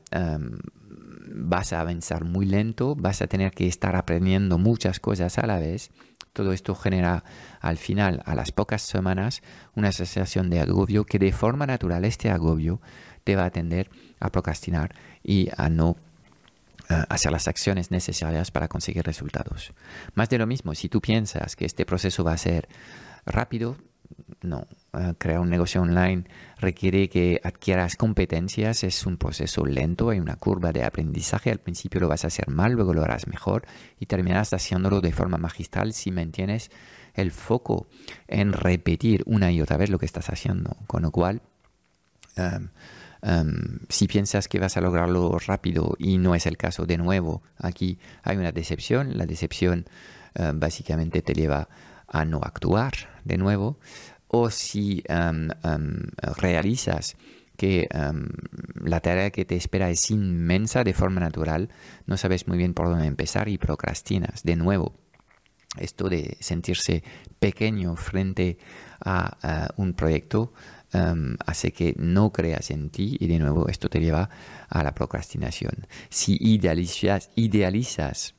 vas 1.36 1.72
a 1.72 1.80
avanzar 1.80 2.24
muy 2.24 2.46
lento, 2.46 2.96
vas 2.96 3.22
a 3.22 3.28
tener 3.28 3.52
que 3.52 3.68
estar 3.68 3.94
aprendiendo 3.94 4.58
muchas 4.58 4.98
cosas 4.98 5.38
a 5.38 5.46
la 5.46 5.60
vez 5.60 5.92
todo 6.34 6.52
esto 6.52 6.74
genera 6.74 7.24
al 7.60 7.78
final, 7.78 8.22
a 8.26 8.34
las 8.34 8.52
pocas 8.52 8.82
semanas, 8.82 9.42
una 9.74 9.92
sensación 9.92 10.50
de 10.50 10.60
agobio 10.60 11.04
que 11.04 11.18
de 11.18 11.32
forma 11.32 11.66
natural 11.66 12.04
este 12.04 12.28
agobio 12.28 12.82
te 13.24 13.36
va 13.36 13.46
a 13.46 13.50
tender 13.50 13.88
a 14.20 14.28
procrastinar 14.30 14.94
y 15.22 15.48
a 15.56 15.70
no 15.70 15.96
hacer 17.08 17.32
las 17.32 17.48
acciones 17.48 17.90
necesarias 17.90 18.50
para 18.50 18.68
conseguir 18.68 19.04
resultados. 19.04 19.72
Más 20.14 20.28
de 20.28 20.36
lo 20.36 20.46
mismo, 20.46 20.74
si 20.74 20.90
tú 20.90 21.00
piensas 21.00 21.56
que 21.56 21.64
este 21.64 21.86
proceso 21.86 22.24
va 22.24 22.32
a 22.32 22.38
ser 22.38 22.68
rápido, 23.24 23.76
no, 24.42 24.66
eh, 24.92 25.14
crear 25.18 25.40
un 25.40 25.50
negocio 25.50 25.82
online 25.82 26.24
requiere 26.58 27.08
que 27.08 27.40
adquieras 27.42 27.96
competencias, 27.96 28.84
es 28.84 29.06
un 29.06 29.16
proceso 29.16 29.64
lento, 29.64 30.10
hay 30.10 30.20
una 30.20 30.36
curva 30.36 30.72
de 30.72 30.84
aprendizaje, 30.84 31.50
al 31.50 31.58
principio 31.58 32.00
lo 32.00 32.08
vas 32.08 32.24
a 32.24 32.28
hacer 32.28 32.48
mal, 32.48 32.72
luego 32.72 32.94
lo 32.94 33.02
harás 33.02 33.26
mejor 33.26 33.66
y 33.98 34.06
terminarás 34.06 34.52
haciéndolo 34.52 35.00
de 35.00 35.12
forma 35.12 35.38
magistral 35.38 35.92
si 35.92 36.10
mantienes 36.10 36.70
el 37.14 37.30
foco 37.30 37.86
en 38.28 38.52
repetir 38.52 39.22
una 39.26 39.50
y 39.52 39.60
otra 39.60 39.76
vez 39.76 39.90
lo 39.90 39.98
que 39.98 40.06
estás 40.06 40.30
haciendo. 40.30 40.76
Con 40.86 41.02
lo 41.02 41.10
cual, 41.10 41.42
em, 42.36 42.68
si 43.88 44.06
piensas 44.06 44.48
que 44.48 44.58
vas 44.58 44.76
a 44.76 44.80
lograrlo 44.80 45.38
rápido 45.38 45.94
y 45.98 46.18
no 46.18 46.34
es 46.34 46.46
el 46.46 46.56
caso, 46.56 46.86
de 46.86 46.98
nuevo, 46.98 47.42
aquí 47.56 47.98
hay 48.22 48.36
una 48.36 48.52
decepción. 48.52 49.16
La 49.16 49.26
decepción 49.26 49.86
eh, 50.34 50.52
básicamente 50.54 51.22
te 51.22 51.32
lleva 51.32 51.60
a 51.60 51.68
no 52.24 52.40
actuar 52.42 52.92
de 53.24 53.38
nuevo 53.38 53.78
o 54.28 54.50
si 54.50 55.02
em, 55.08 55.48
em, 55.62 56.02
realizas 56.38 57.16
que 57.56 57.86
em, 57.90 58.28
la 58.82 59.00
tarea 59.00 59.30
que 59.30 59.44
te 59.44 59.56
espera 59.56 59.90
es 59.90 60.10
inmensa 60.10 60.82
de 60.82 60.92
forma 60.92 61.20
natural, 61.20 61.70
no 62.06 62.16
sabes 62.16 62.48
muy 62.48 62.58
bien 62.58 62.74
por 62.74 62.88
dónde 62.88 63.06
empezar 63.06 63.48
y 63.48 63.58
procrastinas. 63.58 64.42
De 64.42 64.56
nuevo, 64.56 64.94
esto 65.78 66.08
de 66.08 66.36
sentirse 66.40 67.02
pequeño 67.38 67.96
frente 67.96 68.58
a, 69.04 69.68
un 69.76 69.92
proyecto 69.94 70.52
hace 71.46 71.72
que 71.72 71.94
no 71.98 72.32
creas 72.32 72.70
en 72.70 72.88
ti 72.88 73.16
y 73.18 73.26
de 73.26 73.40
nuevo 73.40 73.68
esto 73.68 73.88
te 73.88 73.98
lleva 73.98 74.30
a 74.68 74.84
la 74.84 74.94
procrastinación. 74.94 75.88
Si 76.08 76.38
idealizas, 76.40 77.30
idealizas 77.34 78.36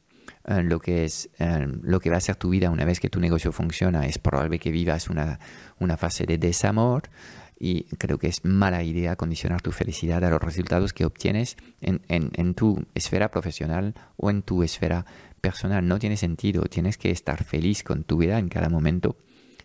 eh, 0.47 0.61
lo, 0.63 0.79
que 0.79 1.05
es, 1.05 1.29
eh, 1.39 1.67
lo 1.81 1.99
que 1.99 2.09
va 2.09 2.17
a 2.17 2.21
ser 2.21 2.35
tu 2.35 2.49
vida 2.49 2.69
una 2.69 2.85
vez 2.85 2.99
que 2.99 3.09
tu 3.09 3.19
negocio 3.19 3.51
funciona, 3.51 4.05
es 4.05 4.19
probable 4.19 4.59
que 4.59 4.71
vivas 4.71 5.09
una, 5.09 5.39
una 5.79 5.97
fase 5.97 6.25
de 6.25 6.37
desamor 6.37 7.09
y 7.57 7.83
creo 7.97 8.17
que 8.17 8.27
es 8.27 8.43
mala 8.43 8.83
idea 8.83 9.15
condicionar 9.15 9.61
tu 9.61 9.71
felicidad 9.71 10.23
a 10.23 10.29
los 10.29 10.41
resultados 10.41 10.93
que 10.93 11.05
obtienes 11.05 11.57
en, 11.81 12.01
en, 12.09 12.31
en, 12.35 12.53
tu 12.53 12.85
esfera 12.93 13.31
profesional 13.31 13.95
o 14.17 14.29
en 14.29 14.41
tu 14.41 14.61
esfera 14.61 15.05
personal. 15.41 15.87
No 15.87 15.99
tiene 15.99 16.17
sentido, 16.17 16.63
tienes 16.63 16.97
que 16.97 17.11
estar 17.11 17.43
feliz 17.43 17.83
con 17.83 18.03
tu 18.03 18.17
vida 18.17 18.37
en 18.39 18.49
cada 18.49 18.69
momento 18.69 19.17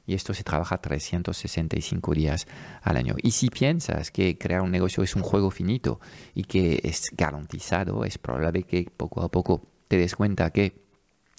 y 0.06 0.14
esto 0.14 0.34
se 0.34 0.42
trabaja 0.42 0.78
365 0.78 2.14
días 2.14 2.48
al 2.82 2.96
año. 2.96 3.14
Y 3.22 3.30
si 3.30 3.48
piensas 3.48 4.10
que 4.10 4.36
crear 4.38 4.60
un 4.60 4.70
negocio 4.70 5.04
es 5.04 5.14
un 5.14 5.22
juego 5.22 5.50
finito 5.50 6.00
y 6.34 6.44
que 6.44 6.80
es 6.82 7.10
garantizado, 7.12 8.04
es 8.04 8.18
probable 8.18 8.64
que 8.64 8.90
poco 8.96 9.22
a 9.22 9.30
poco 9.30 9.69
te 9.90 9.98
des 9.98 10.14
cuenta 10.14 10.50
que 10.50 10.84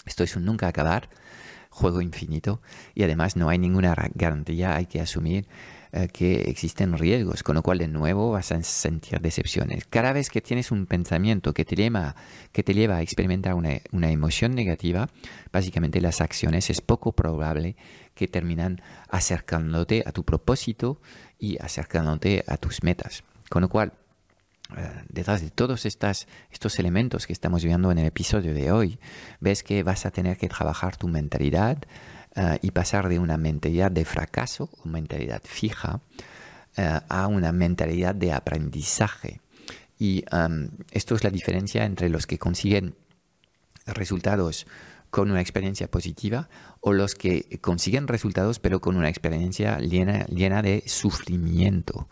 esto 0.05 0.25
es 0.25 0.36
un 0.36 0.43
nunca 0.43 0.67
acabar, 0.67 1.10
juego 1.70 2.01
infinito, 2.01 2.62
y 2.93 3.03
además 3.03 3.38
no 3.38 3.48
hay 3.48 3.58
ninguna 3.58 3.96
garantía, 4.13 4.75
hay 4.75 4.88
que 4.88 5.00
asumir 5.00 5.48
eh, 5.93 6.10
que 6.10 6.41
existen 6.50 6.98
riesgos, 6.98 7.43
con 7.43 7.55
lo 7.55 7.63
cual 7.63 7.77
de 7.77 7.88
nuevo 7.88 8.29
vas 8.31 8.51
a 8.51 8.62
sentir 8.62 9.22
decepciones. 9.22 9.86
Cada 9.86 10.12
vez 10.12 10.29
que 10.29 10.41
tienes 10.41 10.70
un 10.70 10.86
pensamiento 10.86 11.53
que 11.53 11.63
te 11.63 11.77
lleva, 11.77 12.17
que 12.51 12.62
te 12.62 12.74
lleva 12.74 12.98
a 12.98 13.01
experimentar 13.01 13.53
una, 13.53 13.79
una 13.93 14.12
emoción 14.12 14.53
negativa, 14.53 15.08
básicamente 15.53 16.01
las 16.01 16.20
acciones 16.20 16.70
es 16.70 16.81
poco 16.81 17.13
probable 17.13 17.77
que 18.15 18.27
terminan 18.27 18.81
acercándote 19.08 20.03
a 20.05 20.12
tu 20.12 20.25
propósito 20.25 21.00
y 21.39 21.58
acercándote 21.63 22.43
a 22.48 22.58
tus 22.58 22.84
metas. 22.84 23.24
Con 23.50 23.62
lo 23.62 23.70
cual, 23.70 23.93
detrás 25.10 25.42
de 25.42 25.50
todos 25.50 25.86
estos 25.86 26.80
elementos 26.80 27.28
que 27.28 27.34
estamos 27.34 27.63
viendo 27.63 27.92
en 27.92 27.98
el 27.98 28.06
episodio 28.06 28.54
de 28.54 28.72
hoy, 28.72 29.00
ves 29.40 29.63
que 29.63 29.84
vas 29.84 30.06
a 30.06 30.12
tener 30.12 30.38
que 30.38 30.48
trabajar 30.48 30.98
tu 30.98 31.08
mentalidad 31.08 31.78
eh, 32.36 32.60
y 32.62 32.72
pasar 32.72 33.10
de 33.10 33.20
una 33.20 33.38
mentalidad 33.38 33.92
de 33.92 34.06
fracaso 34.06 34.70
o 34.84 34.88
mentalidad 34.88 35.42
fija 35.44 36.00
eh, 36.78 37.00
a 37.10 37.28
una 37.28 37.51
mentalidad 37.51 38.16
de 38.16 38.32
aprendizaje. 38.32 39.42
Y 40.00 40.24
em, 40.32 40.70
esto 40.92 41.16
es 41.16 41.24
la 41.24 41.30
diferencia 41.30 41.84
entre 41.84 42.10
los 42.10 42.25
que 42.25 42.40
consiguen 42.40 42.96
resultados 43.86 44.66
con 45.12 45.30
una 45.30 45.41
experiencia 45.41 45.91
positiva 45.91 46.50
o 46.80 46.94
los 46.94 47.15
que 47.15 47.60
consiguen 47.62 48.08
resultados 48.08 48.60
pero 48.60 48.80
con 48.80 48.96
una 48.96 49.10
experiencia 49.10 49.77
llena, 49.80 50.25
llena 50.25 50.62
de 50.62 50.84
sufrimiento. 50.88 52.08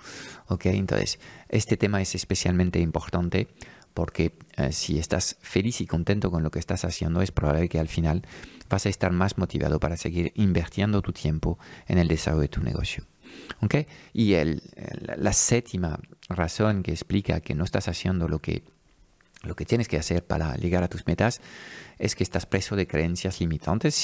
¿okay? 0.48 0.78
Entonces, 0.78 1.20
este 1.48 1.78
tema 1.78 2.02
es 2.02 2.14
especialmente 2.14 2.80
importante 2.80 3.48
porque 3.94 4.38
eh, 4.58 4.72
si 4.72 5.00
estás 5.00 5.38
feliz 5.42 5.82
y 5.82 5.88
contento 5.88 6.30
con 6.30 6.44
lo 6.44 6.52
que 6.52 6.60
estás 6.60 6.86
haciendo, 6.86 7.22
es 7.22 7.32
probable 7.32 7.70
que 7.70 7.80
al 7.80 7.88
final 7.88 8.22
vas 8.70 8.86
a 8.86 8.90
estar 8.90 9.12
más 9.12 9.38
motivado 9.38 9.80
para 9.80 9.98
seguir 9.98 10.32
invirtiendo 10.36 11.02
tu 11.02 11.12
tiempo 11.12 11.58
en 11.88 11.98
el 11.98 12.08
desarrollo 12.08 12.42
de 12.42 12.48
tu 12.50 12.62
negocio. 12.62 13.06
¿okay? 13.62 13.88
Y 14.14 14.34
el, 14.34 14.62
la 15.18 15.34
séptima 15.34 16.00
razón 16.28 16.84
que 16.84 16.92
explica 16.92 17.40
que 17.40 17.56
no 17.56 17.64
estás 17.64 17.88
haciendo 17.88 18.28
lo 18.28 18.40
que 18.40 18.64
lo 19.44 19.56
que 19.56 19.66
tienes 19.66 19.88
que 19.88 19.98
hacer 19.98 20.26
para 20.26 20.56
llegar 20.56 20.84
a 20.84 20.90
tus 20.90 21.08
metas 21.08 21.42
es 21.98 22.16
que 22.16 22.24
estás 22.24 22.46
preso 22.46 22.76
de 22.76 22.88
creencias 22.88 23.40
limitantes. 23.40 23.96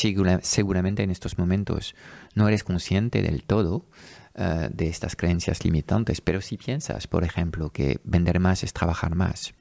seguramente 0.42 1.04
en 1.04 1.12
estos 1.12 1.38
momentos 1.38 1.96
no 2.36 2.48
eres 2.48 2.64
consciente 2.64 3.22
del 3.22 3.44
todo 3.44 3.86
eh, 4.36 4.70
de 4.72 4.88
estas 4.88 5.16
creencias 5.16 5.64
limitantes, 5.64 6.22
pero 6.22 6.42
si 6.42 6.58
piensas, 6.58 7.08
por 7.08 7.24
ejemplo, 7.24 7.70
que 7.70 8.00
vender 8.04 8.40
más 8.40 8.64
es 8.64 8.74
trabajar 8.74 9.16
más, 9.16 9.54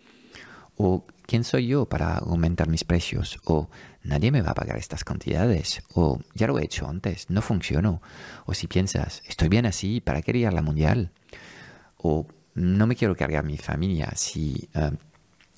o 0.77 1.07
quién 1.27 1.45
soy 1.45 1.69
yo 1.69 1.87
para 1.87 2.19
aumentar 2.19 2.69
mis 2.69 2.85
precios, 2.85 3.39
o 3.45 3.69
nadie 4.03 4.33
me 4.33 4.43
va 4.43 4.51
a 4.51 4.55
pagar 4.55 4.77
estas 4.77 5.05
cantidades, 5.05 5.83
o 5.95 6.21
ya 6.35 6.47
lo 6.47 6.59
he 6.59 6.65
hecho 6.65 6.89
antes, 6.89 7.31
no 7.31 7.43
funciono, 7.43 8.03
o 8.47 8.55
si 8.55 8.67
piensas, 8.67 9.23
estoy 9.27 9.49
bien 9.49 9.67
así, 9.67 10.01
¿para 10.01 10.23
qué 10.23 10.37
ir 10.37 10.47
a 10.47 10.53
la 10.53 10.63
mundial? 10.63 11.13
O 11.97 12.27
no 12.55 12.87
me 12.87 12.97
quiero 12.97 13.17
cargar 13.17 13.45
mi 13.45 13.59
familia 13.59 14.13
si... 14.15 14.69
Eh, 14.75 14.91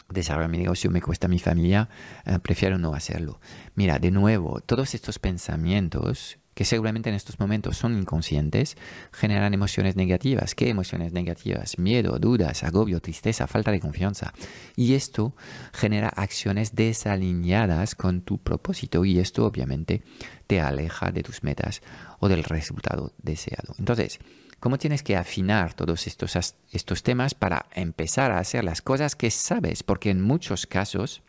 desarrollar 0.08 0.50
mi 0.50 0.58
negocio 0.58 0.90
me 0.90 1.02
cuesta 1.02 1.28
mi 1.28 1.38
familia, 1.38 1.88
eh, 2.24 2.38
prefiero 2.38 2.78
no 2.78 2.94
hacerlo. 2.94 3.40
Mira, 3.74 3.98
de 3.98 4.10
nuevo, 4.10 4.60
todos 4.60 4.94
estos 4.94 5.18
pensamientos 5.18 6.38
que 6.56 6.64
seguramente 6.64 7.10
en 7.10 7.14
estos 7.14 7.38
momentos 7.38 7.76
son 7.76 7.98
inconscientes, 7.98 8.78
generan 9.12 9.52
emociones 9.52 9.94
negativas. 9.94 10.54
¿Qué 10.54 10.70
emociones 10.70 11.12
negativas? 11.12 11.78
Miedo, 11.78 12.18
dudas, 12.18 12.64
agobio, 12.64 13.00
tristeza, 13.00 13.46
falta 13.46 13.70
de 13.72 13.78
confianza. 13.78 14.32
Y 14.74 14.94
esto 14.94 15.36
genera 15.74 16.08
acciones 16.08 16.74
desalineadas 16.74 17.94
con 17.94 18.22
tu 18.22 18.38
propósito 18.38 19.04
y 19.04 19.18
esto 19.18 19.44
obviamente 19.44 20.02
te 20.46 20.62
aleja 20.62 21.12
de 21.12 21.22
tus 21.22 21.42
metas 21.42 21.82
o 22.20 22.28
del 22.30 22.42
resultado 22.42 23.12
deseado. 23.18 23.74
Entonces, 23.78 24.18
cómo 24.60 24.78
tienes 24.78 25.02
que 25.02 25.16
afinar 25.16 25.74
todos 25.74 26.06
estos, 26.06 26.36
estos 26.70 27.02
temas 27.02 27.34
para 27.34 27.66
empezar 27.74 28.32
a 28.32 28.38
hacer 28.38 28.64
las 28.64 28.82
cosas 28.82 29.16
que 29.16 29.30
sabes, 29.30 29.82
porque 29.82 30.10
en 30.10 30.20
muchos 30.20 30.66
casos 30.66 31.22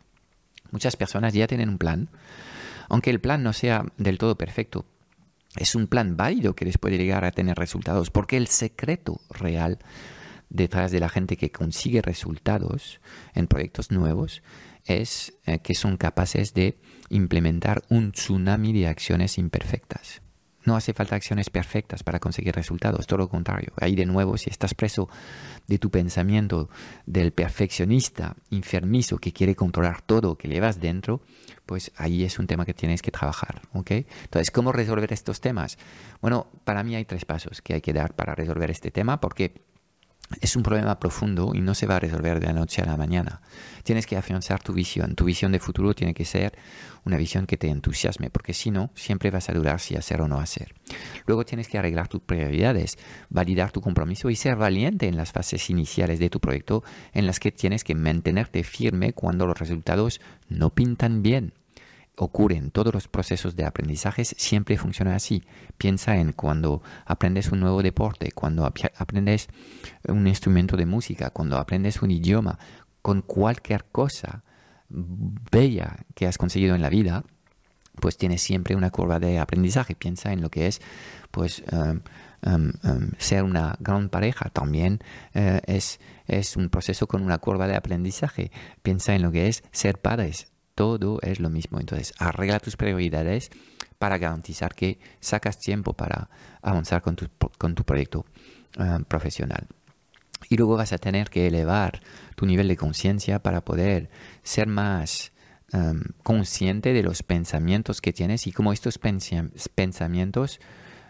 muchas 0.72 0.96
personas 0.96 1.34
ya 1.34 1.48
tienen 1.48 1.70
un 1.70 1.78
plan, 1.78 2.10
aunque 2.90 3.10
el 3.10 3.22
plan 3.22 3.44
no 3.44 3.54
sea 3.54 3.86
del 3.98 4.18
todo 4.18 4.38
perfecto. 4.38 4.86
Es 5.56 5.76
un 5.76 5.88
plan 5.88 6.18
válido 6.18 6.56
que 6.56 6.66
les 6.66 6.78
puede 6.78 6.98
llegar 6.98 7.26
a 7.26 7.32
tener 7.32 7.58
resultados, 7.58 8.12
porque 8.12 8.38
el 8.38 8.48
secreto 8.48 9.22
real 9.30 9.80
detrás 10.50 10.92
de 10.92 11.00
la 11.00 11.10
gente 11.10 11.36
que 11.36 11.52
consigue 11.52 12.02
resultados 12.02 13.02
en 13.34 13.48
proyectos 13.48 13.92
nuevos 13.92 14.44
es 14.86 15.34
eh, 15.46 15.60
que 15.60 15.76
son 15.76 15.98
capaces 15.98 16.54
de 16.54 16.80
implementar 17.10 17.84
un 17.90 18.14
tsunami 18.14 18.72
de 18.74 18.88
acciones 18.88 19.38
imperfectas. 19.38 20.22
No 20.68 20.76
hace 20.76 20.92
falta 20.92 21.16
acciones 21.16 21.50
perfectas 21.50 22.04
para 22.04 22.20
conseguir 22.20 22.54
resultados, 22.54 23.08
todo 23.08 23.20
lo 23.20 23.30
contrario. 23.30 23.72
Ahí 23.78 23.96
de 23.96 24.06
nuevo, 24.06 24.38
si 24.38 24.50
estás 24.50 24.74
preso 24.74 25.08
de 25.66 25.80
tu 25.80 25.90
pensamiento 25.90 26.70
del 27.06 27.32
perfeccionista 27.32 28.36
enfermizo 28.52 29.18
que 29.18 29.32
quiere 29.32 29.56
controlar 29.56 30.02
todo 30.02 30.38
que 30.38 30.50
llevas 30.50 30.82
dentro, 30.82 31.22
pues 31.66 31.94
ahí 31.96 32.26
es 32.26 32.38
un 32.38 32.48
tema 32.48 32.66
que 32.66 32.74
tienes 32.74 33.02
que 33.02 33.12
trabajar, 33.12 33.62
¿ok? 33.72 33.92
Entonces, 33.92 34.52
¿cómo 34.52 34.74
resolver 34.74 35.14
estos 35.14 35.40
temas? 35.40 35.78
Bueno, 36.20 36.48
para 36.66 36.84
mí 36.84 36.96
hay 36.96 37.06
tres 37.06 37.24
pasos 37.24 37.62
que 37.62 37.76
hay 37.76 37.82
que 37.82 37.94
dar 37.94 38.14
para 38.14 38.36
resolver 38.36 38.70
este 38.70 38.92
tema, 38.92 39.22
porque 39.22 39.54
es 40.42 40.56
un 40.56 40.64
problema 40.64 41.00
profundo 41.00 41.54
y 41.54 41.62
no 41.62 41.74
se 41.74 41.88
va 41.88 41.96
a 41.96 42.00
resolver 42.00 42.40
de 42.40 42.48
la 42.48 42.54
noche 42.54 42.82
a 42.82 42.86
la 42.86 42.98
mañana. 42.98 43.42
Tienes 43.84 44.06
que 44.06 44.18
afianzar 44.18 44.62
tu 44.62 44.74
visión. 44.74 45.16
Tu 45.16 45.24
visión 45.24 45.52
de 45.54 45.60
futuro 45.60 45.94
tiene 45.94 46.14
que 46.14 46.26
ser 46.26 46.58
una 47.06 47.16
visión 47.16 47.48
que 47.48 47.56
te 47.56 47.70
entusiasme, 47.70 48.30
porque 48.30 48.54
si 48.54 48.70
no, 48.70 48.92
siempre 48.94 49.32
vas 49.32 49.50
a 49.50 49.54
dudar 49.54 49.80
si 49.80 49.96
hacer 49.96 50.22
o 50.22 50.28
no 50.28 50.40
hacer. 50.40 50.76
Luego 51.26 51.46
tienes 51.46 51.70
que 51.70 51.78
arreglar 51.78 52.10
tus 52.10 52.22
prioridades, 52.22 52.98
validar 53.30 53.72
tu 53.72 53.80
compromiso 53.80 54.30
y 54.30 54.36
ser 54.36 54.58
valiente 54.58 55.08
en 55.08 55.16
las 55.16 55.32
fases 55.32 55.70
iniciales 55.70 56.20
de 56.20 56.30
tu 56.30 56.42
proyecto 56.42 56.84
en 57.14 57.26
las 57.26 57.40
que 57.40 57.52
tienes 57.54 57.86
que 57.86 57.96
mantenerte 57.96 58.64
firme 58.64 59.14
cuando 59.14 59.48
los 59.48 59.58
resultados 59.58 60.20
no 60.50 60.72
pintan 60.72 61.24
bien 61.24 61.54
ocurren 62.18 62.72
todos 62.72 62.94
los 62.94 63.08
procesos 63.08 63.56
de 63.56 63.64
aprendizaje 63.64 64.26
siempre 64.26 64.78
funciona 64.78 65.16
así. 65.16 65.44
Piensa 65.78 66.18
en 66.18 66.34
cuando 66.34 66.82
aprendes 67.06 67.52
un 67.52 67.60
nuevo 67.60 67.84
deporte, 67.84 68.32
cuando 68.32 68.66
aprendes 68.66 69.48
un 70.08 70.28
instrumento 70.28 70.76
de 70.76 70.88
música, 70.88 71.30
cuando 71.30 71.58
aprendes 71.58 72.02
un 72.02 72.12
idioma, 72.12 72.58
con 73.04 73.22
cualquier 73.22 73.86
cosa 73.86 74.44
bella 74.90 75.98
que 76.16 76.26
has 76.26 76.38
conseguido 76.38 76.76
en 76.76 76.82
la 76.82 76.90
vida, 76.90 77.24
pues 78.02 78.18
tienes 78.18 78.42
siempre 78.42 78.76
una 78.76 78.90
curva 78.90 79.20
de 79.20 79.38
aprendizaje. 79.38 79.96
Piensa 79.96 80.34
en 80.34 80.42
lo 80.42 80.50
que 80.50 80.68
es, 80.68 80.82
pues, 81.30 81.64
um, 81.72 82.02
um, 82.46 82.72
um, 82.84 83.12
ser 83.20 83.44
una 83.44 83.76
gran 83.80 84.10
pareja. 84.10 84.50
También 84.50 85.02
uh, 85.36 85.60
es, 85.68 86.00
es 86.26 86.58
un 86.58 86.70
proceso 86.70 87.08
con 87.08 87.22
una 87.22 87.38
curva 87.38 87.68
de 87.68 87.76
aprendizaje. 87.76 88.52
Piensa 88.82 89.14
en 89.14 89.22
lo 89.22 89.32
que 89.32 89.48
es 89.48 89.64
ser 89.72 90.00
padres 90.00 90.52
todo 90.78 91.20
es 91.24 91.40
lo 91.40 91.50
mismo. 91.50 91.80
Entonces, 91.80 92.14
arregla 92.20 92.60
tus 92.60 92.78
prioridades 92.78 93.50
para 93.98 94.20
garantizar 94.20 94.76
que 94.76 95.00
sacas 95.20 95.58
tiempo 95.58 95.94
para 95.94 96.30
avanzar 96.62 97.02
con 97.02 97.16
tu, 97.16 97.28
con 97.58 97.74
tu 97.74 97.84
proyecto 97.84 98.26
eh, 98.80 99.00
profesional. 99.08 99.68
Y 100.50 100.56
luego 100.56 100.78
vas 100.78 100.94
a 100.94 101.00
tener 101.00 101.32
que 101.32 101.48
elevar 101.48 102.00
tu 102.36 102.46
nivel 102.46 102.68
de 102.68 102.78
conciencia 102.78 103.40
para 103.40 103.62
poder 103.62 104.12
ser 104.44 104.68
más 104.68 105.32
em, 105.74 106.04
consciente 106.22 106.94
de 106.94 107.02
los 107.02 107.24
pensamientos 107.24 108.00
que 108.00 108.14
tienes 108.14 108.46
y 108.46 108.52
cómo 108.52 108.72
estos 108.72 109.00
pensamientos 109.00 110.60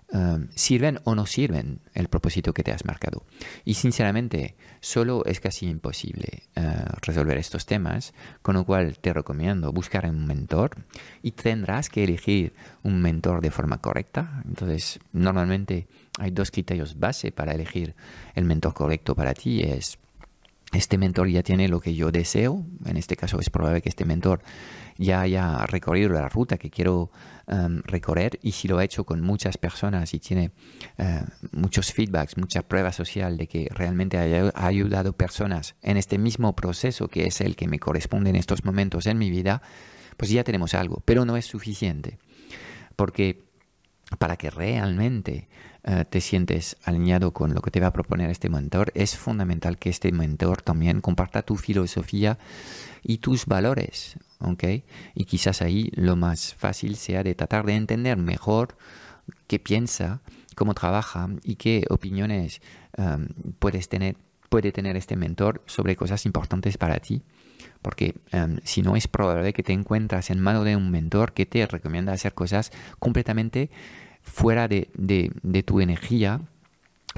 Um, 0.10 0.48
sirven 0.56 1.02
o 1.04 1.16
no 1.16 1.26
sirven 1.26 1.82
el 1.94 2.08
propósito 2.08 2.54
que 2.54 2.64
te 2.64 2.72
has 2.72 2.86
marcado. 2.86 3.26
Y 3.66 3.74
sinceramente, 3.74 4.56
solo 4.80 5.26
es 5.26 5.42
casi 5.42 5.68
imposible 5.68 6.44
uh, 6.56 6.96
resolver 7.02 7.38
estos 7.38 7.66
temas, 7.66 8.14
con 8.42 8.56
lo 8.56 8.64
cual 8.64 9.00
te 9.00 9.12
recomiendo 9.12 9.74
buscar 9.74 10.10
un 10.10 10.26
mentor 10.26 10.86
y 11.22 11.32
tendrás 11.32 11.90
que 11.90 12.06
elegir 12.06 12.54
un 12.84 13.02
mentor 13.02 13.42
de 13.42 13.52
forma 13.52 13.82
correcta. 13.82 14.44
Entonces, 14.48 15.00
normalmente 15.12 15.88
hay 16.20 16.32
dos 16.32 16.52
criterios 16.52 16.98
base 16.98 17.34
para 17.34 17.52
elegir 17.52 17.94
el 18.34 18.46
mentor 18.46 18.74
correcto 18.74 19.14
para 19.14 19.34
ti. 19.34 19.62
Es 19.62 19.98
este 20.74 20.98
mentor 20.98 21.30
ya 21.30 21.44
tiene 21.44 21.68
lo 21.70 21.80
que 21.80 21.96
yo 21.96 22.12
deseo. 22.12 22.66
En 22.86 22.98
este 22.98 23.16
caso 23.16 23.40
es 23.40 23.50
probable 23.50 23.82
que 23.82 23.90
este 23.90 24.06
mentor 24.06 24.42
ya 24.98 25.22
haya 25.22 25.66
recorrido 25.66 26.10
la 26.10 26.28
ruta 26.28 26.58
que 26.58 26.70
quiero 26.70 27.10
em, 27.48 27.82
recorrer 27.84 28.40
y 28.42 28.52
si 28.52 28.68
lo 28.68 28.78
ha 28.78 28.84
hecho 28.84 29.06
con 29.06 29.22
muchas 29.22 29.58
personas 29.58 30.14
y 30.14 30.20
tiene 30.20 30.52
eh, 30.98 31.24
muchos 31.52 31.94
feedbacks, 31.94 32.38
mucha 32.38 32.62
prueba 32.62 32.92
social 32.92 33.38
de 33.38 33.48
que 33.48 33.70
realmente 33.74 34.18
ha 34.18 34.68
ayudado 34.68 35.14
personas 35.14 35.76
en 35.82 35.98
este 35.98 36.18
mismo 36.18 36.56
proceso 36.56 37.08
que 37.08 37.26
es 37.26 37.42
el 37.42 37.56
que 37.56 37.68
me 37.68 37.80
corresponde 37.80 38.30
en 38.30 38.36
estos 38.36 38.66
momentos 38.66 39.06
en 39.06 39.18
mi 39.18 39.30
vida, 39.30 39.62
pues 40.18 40.32
ya 40.32 40.44
tenemos 40.44 40.74
algo, 40.74 41.02
pero 41.06 41.26
no 41.26 41.38
es 41.38 41.46
suficiente. 41.46 42.18
Porque 42.96 43.47
para 44.20 44.38
que 44.38 44.50
realmente 44.50 45.48
eh, 45.84 46.06
te 46.10 46.22
sientes 46.22 46.78
alineado 46.84 47.32
con 47.32 47.54
lo 47.54 47.62
que 47.62 47.72
te 47.72 47.80
va 47.80 47.88
a 47.88 47.94
proponer 47.94 48.30
este 48.30 48.50
mentor, 48.50 48.92
es 48.96 49.18
fundamental 49.18 49.78
que 49.78 49.90
este 49.90 50.12
mentor 50.12 50.62
también 50.62 51.02
comparta 51.02 51.42
tu 51.42 51.58
filosofía 51.58 52.38
y 53.04 53.18
tus 53.18 53.46
valores. 53.46 54.18
Y 55.16 55.26
quizás 55.26 55.62
ahí 55.62 55.92
lo 55.96 56.16
más 56.16 56.54
fácil 56.54 56.96
sea 56.96 57.24
de 57.24 57.36
tratar 57.36 57.66
de 57.66 57.76
entender 57.76 58.18
mejor 58.18 58.78
qué 59.48 59.60
piensa, 59.60 60.22
cómo 60.56 60.74
trabaja 60.74 61.30
y 61.44 61.56
qué 61.56 61.86
opiniones 61.90 62.62
um, 62.98 63.28
puedes 63.60 63.90
tener, 63.90 64.16
puede 64.50 64.72
tener 64.72 64.96
este 64.96 65.16
mentor 65.16 65.64
sobre 65.66 65.96
cosas 65.96 66.26
importantes 66.26 66.78
para 66.78 67.00
ti. 67.00 67.24
Porque 67.88 68.16
um, 68.34 68.58
si 68.66 68.82
no 68.82 68.98
es 68.98 69.08
probable 69.08 69.54
que 69.54 69.64
te 69.64 69.72
encuentras 69.72 70.30
en 70.30 70.42
mano 70.42 70.66
de 70.66 70.76
un 70.76 70.92
mentor 70.92 71.32
que 71.32 71.46
te 71.46 71.66
recomienda 71.66 72.12
hacer 72.12 72.34
cosas 72.34 72.74
completamente 73.00 73.70
fuera 74.22 74.68
de, 74.68 74.90
tu 75.66 75.80
energía 75.80 76.42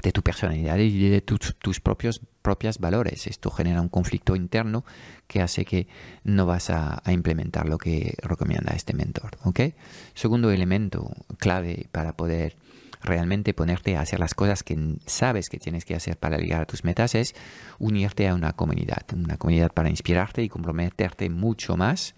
de 0.00 0.12
tu 0.12 0.22
personalidad 0.22 0.78
y 0.78 1.08
de 1.08 1.22
tus, 1.22 1.80
propios 1.80 2.20
propias 2.40 2.78
valores. 2.78 3.26
Esto 3.26 3.50
genera 3.50 3.80
un 3.80 3.88
conflicto 3.88 4.36
interno 4.36 4.84
que 5.26 5.42
hace 5.42 5.64
que 5.64 5.88
no 6.22 6.46
vas 6.46 6.70
a, 6.70 7.02
implementar 7.08 7.68
lo 7.68 7.76
que 7.76 8.14
recomienda 8.22 8.72
este 8.72 8.94
mentor. 8.94 9.38
¿okay? 9.42 9.74
Segundo 10.14 10.52
elemento 10.52 11.10
clave 11.38 11.88
para 11.90 12.12
poder 12.16 12.54
realmente 13.02 13.54
ponerte 13.54 13.96
a 13.96 14.00
hacer 14.00 14.20
las 14.20 14.34
cosas 14.34 14.62
que 14.62 14.96
sabes 15.06 15.48
que 15.48 15.58
tienes 15.58 15.84
que 15.84 15.94
hacer 15.94 16.16
para 16.16 16.38
llegar 16.38 16.62
a 16.62 16.66
tus 16.66 16.84
metas 16.84 17.14
es 17.14 17.34
unirte 17.78 18.28
a 18.28 18.34
una 18.34 18.52
comunidad, 18.52 19.04
una 19.14 19.36
comunidad 19.36 19.72
para 19.72 19.90
inspirarte 19.90 20.42
y 20.42 20.48
comprometerte 20.48 21.30
mucho 21.30 21.76
más 21.76 22.14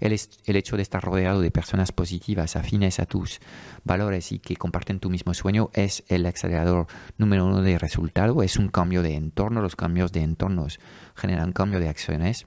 el, 0.00 0.56
hecho 0.56 0.76
de 0.76 0.82
estar 0.82 1.02
rodeado 1.02 1.40
de 1.40 1.50
personas 1.50 1.92
positivas, 1.92 2.56
afines 2.56 2.98
a 3.00 3.06
tus 3.06 3.40
valores 3.84 4.32
y 4.32 4.38
que 4.38 4.56
comparten 4.56 4.98
tu 4.98 5.10
mismo 5.10 5.34
sueño 5.34 5.70
es 5.74 6.04
el 6.08 6.24
acelerador 6.26 6.86
número 7.18 7.46
uno 7.46 7.62
de 7.62 7.78
resultado. 7.78 8.42
Es 8.42 8.56
un 8.56 8.68
cambio 8.68 9.02
de 9.02 9.14
entorno. 9.14 9.60
Los 9.60 9.76
cambios 9.76 10.10
de 10.12 10.22
entornos 10.22 10.80
generan 11.14 11.52
cambio 11.52 11.80
de 11.80 11.88
acciones. 11.88 12.46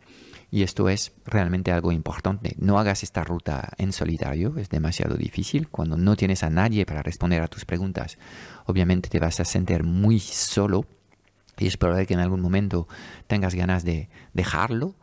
Y 0.54 0.62
esto 0.62 0.88
es 0.88 1.14
realmente 1.26 1.72
algo 1.72 1.92
importante. 1.92 2.56
No 2.60 2.78
hagas 2.78 3.02
esta 3.02 3.24
ruta 3.24 3.72
en 3.80 3.92
solitario, 3.92 4.56
es 4.60 4.70
demasiado 4.70 5.16
difícil. 5.16 5.68
Cuando 5.68 5.98
no 5.98 6.16
tienes 6.16 6.44
a 6.44 6.52
nadie 6.52 6.86
para 6.86 7.02
responder 7.02 7.42
a 7.42 7.48
tus 7.48 7.66
preguntas, 7.66 8.20
obviamente 8.68 9.10
te 9.10 9.18
vas 9.18 9.40
a 9.40 9.46
sentir 9.46 9.84
muy 9.84 10.20
solo 10.20 10.86
y 11.58 11.66
es 11.66 11.76
probable 11.76 12.06
que 12.06 12.14
en 12.14 12.20
algún 12.20 12.40
momento 12.40 12.88
tengas 13.26 13.56
ganas 13.56 13.84
de 13.84 14.10
dejarlo. 14.34 14.94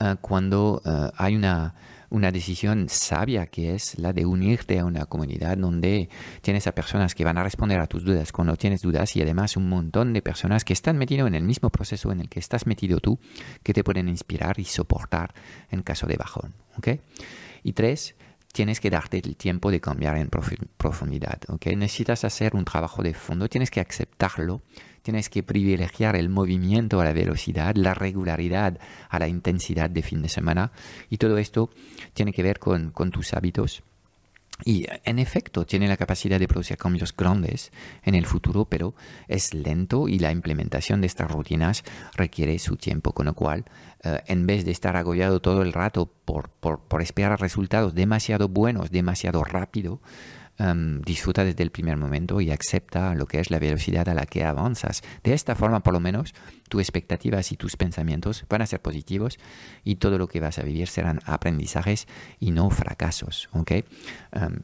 Eh, 0.00 0.16
cuando 0.20 0.82
eh, 0.84 1.10
hay 1.16 1.34
una, 1.34 1.76
una 2.10 2.32
decisión 2.32 2.88
sabia 2.88 3.46
que 3.46 3.74
es 3.74 3.98
la 3.98 4.12
de 4.12 4.26
unirte 4.26 4.78
a 4.78 4.84
una 4.84 5.06
comunidad 5.06 5.56
donde 5.56 6.08
tienes 6.42 6.66
a 6.66 6.72
personas 6.72 7.14
que 7.14 7.24
van 7.24 7.38
a 7.38 7.44
responder 7.44 7.80
a 7.80 7.86
tus 7.86 8.04
dudas 8.04 8.32
cuando 8.32 8.56
tienes 8.56 8.82
dudas 8.82 9.14
y 9.16 9.22
además 9.22 9.56
un 9.56 9.68
montón 9.68 10.12
de 10.12 10.20
personas 10.20 10.64
que 10.64 10.72
están 10.72 10.98
metidos 10.98 11.28
en 11.28 11.34
el 11.36 11.44
mismo 11.44 11.70
proceso 11.70 12.10
en 12.12 12.20
el 12.20 12.28
que 12.28 12.40
estás 12.40 12.66
metido 12.66 12.98
tú, 12.98 13.18
que 13.62 13.72
te 13.72 13.84
pueden 13.84 14.08
inspirar 14.08 14.58
y 14.58 14.64
soportar 14.64 15.34
en 15.70 15.82
caso 15.82 16.06
de 16.06 16.16
bajón. 16.16 16.54
¿okay? 16.76 17.00
Y 17.62 17.72
tres, 17.72 18.16
tienes 18.52 18.80
que 18.80 18.90
darte 18.90 19.18
el 19.18 19.36
tiempo 19.36 19.70
de 19.70 19.80
cambiar 19.80 20.16
en 20.16 20.28
profundidad. 20.28 21.40
¿okay? 21.48 21.76
Necesitas 21.76 22.24
hacer 22.24 22.56
un 22.56 22.64
trabajo 22.64 23.02
de 23.02 23.14
fondo, 23.14 23.48
tienes 23.48 23.70
que 23.70 23.80
aceptarlo, 23.80 24.62
tienes 25.02 25.28
que 25.28 25.42
privilegiar 25.42 26.16
el 26.16 26.28
movimiento 26.28 27.00
a 27.00 27.04
la 27.04 27.12
velocidad, 27.12 27.74
la 27.76 27.94
regularidad 27.94 28.78
a 29.08 29.18
la 29.18 29.28
intensidad 29.28 29.90
de 29.90 30.02
fin 30.02 30.22
de 30.22 30.28
semana. 30.28 30.72
Y 31.08 31.18
todo 31.18 31.38
esto 31.38 31.70
tiene 32.14 32.32
que 32.32 32.42
ver 32.42 32.58
con, 32.58 32.92
tus 33.10 33.34
hábitos. 33.34 33.82
Y 34.62 34.86
en 35.04 35.18
efecto 35.18 35.64
tiene 35.64 35.88
la 35.88 35.96
capacidad 35.96 36.38
de 36.38 36.46
producir 36.46 36.76
cambios 36.76 37.16
grandes 37.16 37.72
en 38.02 38.14
el 38.14 38.26
futuro, 38.26 38.66
pero 38.66 38.94
es 39.26 39.54
lento 39.54 40.06
y 40.06 40.18
la 40.18 40.32
implementación 40.32 41.00
de 41.00 41.06
estas 41.06 41.30
rutinas 41.30 41.82
requiere 42.14 42.58
su 42.58 42.76
tiempo, 42.76 43.12
con 43.12 43.24
lo 43.24 43.34
cual 43.34 43.64
eh, 44.04 44.20
en 44.26 44.46
vez 44.46 44.66
de 44.66 44.72
estar 44.72 44.96
agobiado 44.96 45.40
todo 45.40 45.62
el 45.62 45.72
rato 45.72 46.12
por, 46.26 46.50
por 46.50 47.00
esperar 47.00 47.40
resultados 47.40 47.94
demasiado 47.94 48.48
buenos, 48.48 48.90
demasiado 48.90 49.42
rápido, 49.44 50.02
Em, 50.60 51.00
disfruta 51.00 51.42
desde 51.42 51.62
el 51.62 51.70
primer 51.70 51.96
momento 51.96 52.38
y 52.38 52.50
acepta 52.50 53.14
lo 53.14 53.24
que 53.24 53.40
es 53.40 53.50
la 53.50 53.58
velocidad 53.58 54.06
a 54.10 54.14
la 54.14 54.26
que 54.26 54.44
avanzas. 54.44 55.00
De 55.24 55.32
esta 55.32 55.54
forma, 55.54 55.80
por 55.80 55.94
lo 55.94 56.00
menos, 56.00 56.34
tus 56.68 56.82
expectativas 56.82 57.50
y 57.50 57.56
tus 57.56 57.78
pensamientos 57.78 58.44
van 58.46 58.60
a 58.60 58.66
ser 58.66 58.82
positivos 58.82 59.38
y 59.84 59.96
todo 59.96 60.18
lo 60.18 60.28
que 60.28 60.38
vas 60.38 60.58
a 60.58 60.62
vivir 60.62 60.88
serán 60.88 61.20
aprendizajes 61.24 62.06
y 62.38 62.50
no 62.50 62.68
fracasos. 62.68 63.48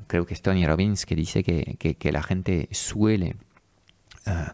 creo 0.07 0.27
que 0.27 0.35
es 0.35 0.43
Tony 0.43 0.67
Robbins 0.67 1.07
que 1.07 1.17
dice 1.17 1.43
que, 1.43 1.77
que, 1.79 2.13
la 2.13 2.23
gente 2.23 2.69
suele... 2.73 3.37
Uh, 4.27 4.51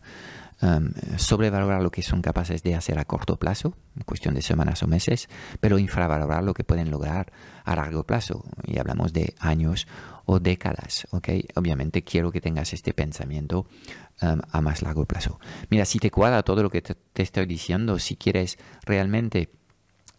sobrevalorar 1.16 1.83
lo 1.83 1.90
que 1.90 2.03
son 2.03 2.22
capaces 2.22 2.62
de 2.62 2.75
hacer 2.75 2.98
a 2.98 3.05
corto 3.05 3.37
plazo, 3.37 3.75
en 3.96 4.05
cuestión 4.05 4.35
de 4.35 4.42
semanas 4.42 4.83
o 4.83 4.87
meses, 4.87 5.29
pero 5.61 5.79
infravalorar 5.79 6.44
lo 6.44 6.55
que 6.55 6.62
pueden 6.62 6.90
lograr 6.90 7.33
a 7.64 7.75
largo 7.75 8.05
plazo, 8.05 8.44
y 8.64 8.79
hablamos 8.79 9.12
de 9.12 9.35
años 9.40 9.88
o 10.25 10.38
décadas, 10.38 11.09
¿ok? 11.11 11.29
Obviamente 11.57 12.05
quiero 12.05 12.31
que 12.31 12.40
tengas 12.40 12.72
este 12.72 12.94
pensamiento 12.94 13.66
a 14.20 14.61
más 14.61 14.83
largo 14.83 15.05
plazo. 15.05 15.40
Mira, 15.68 15.85
si 15.85 15.98
te 15.98 16.12
cuadra 16.12 16.44
todo 16.44 16.62
lo 16.62 16.70
que 16.70 16.81
te 16.81 17.22
estoy 17.22 17.46
diciendo, 17.46 17.98
si 17.98 18.14
quieres 18.14 18.57
realmente 18.85 19.51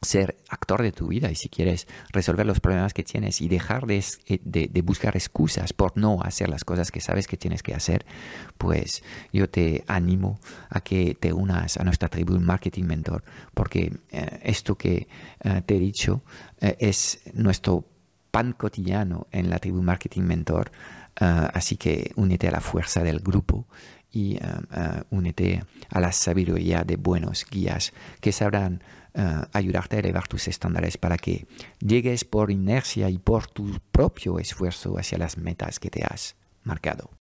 ser 0.03 0.37
actor 0.49 0.81
de 0.81 0.91
tu 0.91 1.07
vida 1.07 1.31
y 1.31 1.35
si 1.35 1.49
quieres 1.49 1.87
resolver 2.11 2.45
los 2.45 2.59
problemas 2.59 2.93
que 2.93 3.03
tienes 3.03 3.41
y 3.41 3.47
dejar 3.47 3.85
eh, 3.89 4.01
de, 4.43 4.81
buscar 4.81 5.15
excusas 5.15 5.73
por 5.73 5.97
no 5.97 6.21
hacer 6.21 6.49
las 6.49 6.63
cosas 6.63 6.91
que 6.91 7.01
sabes 7.01 7.27
que 7.27 7.37
tienes 7.37 7.63
que 7.63 7.73
hacer, 7.73 8.05
pues 8.57 9.03
yo 9.31 9.49
te 9.49 9.83
animo 9.87 10.39
a 10.69 10.81
que 10.81 11.15
te 11.19 11.33
unas 11.33 11.77
a 11.77 11.83
nuestra 11.83 12.09
tribu 12.09 12.39
Marketing 12.39 12.85
Mentor, 12.85 13.23
porque 13.53 13.93
eh, 14.11 14.39
esto 14.43 14.75
que 14.75 15.07
eh, 15.43 15.61
te 15.65 15.75
he 15.75 15.79
dicho 15.79 16.23
es 16.59 17.19
nuestro 17.33 17.85
pan 18.31 18.53
cotidiano 18.53 19.27
en 19.31 19.49
la 19.49 19.59
tribu 19.59 19.83
Marketing 19.83 20.23
Mentor, 20.23 20.71
así 21.15 21.77
que 21.77 22.11
únete 22.15 22.47
a 22.47 22.51
la 22.51 22.61
fuerza 22.61 23.03
del 23.03 23.19
grupo 23.19 23.67
y 24.11 24.39
únete 25.09 25.63
a 25.89 25.99
la 25.99 26.11
sabiduría 26.11 26.83
de 26.83 26.97
buenos 26.97 27.45
guías 27.49 27.93
que 28.21 28.31
sabrán 28.31 28.83
ayudarte 29.51 29.97
a 29.97 29.99
elevar 29.99 30.27
tus 30.27 30.47
estándares 30.47 30.97
para 30.97 31.17
que 31.17 31.45
llegues 31.79 32.25
por 32.25 32.51
inercia 32.51 33.09
y 33.09 33.17
por 33.17 33.47
tu 33.47 33.79
propio 33.91 34.39
esfuerzo 34.39 34.97
hacia 34.97 35.17
las 35.17 35.37
metas 35.37 35.79
que 35.79 35.89
te 35.89 36.03
has 36.03 36.35
marcado. 36.63 37.11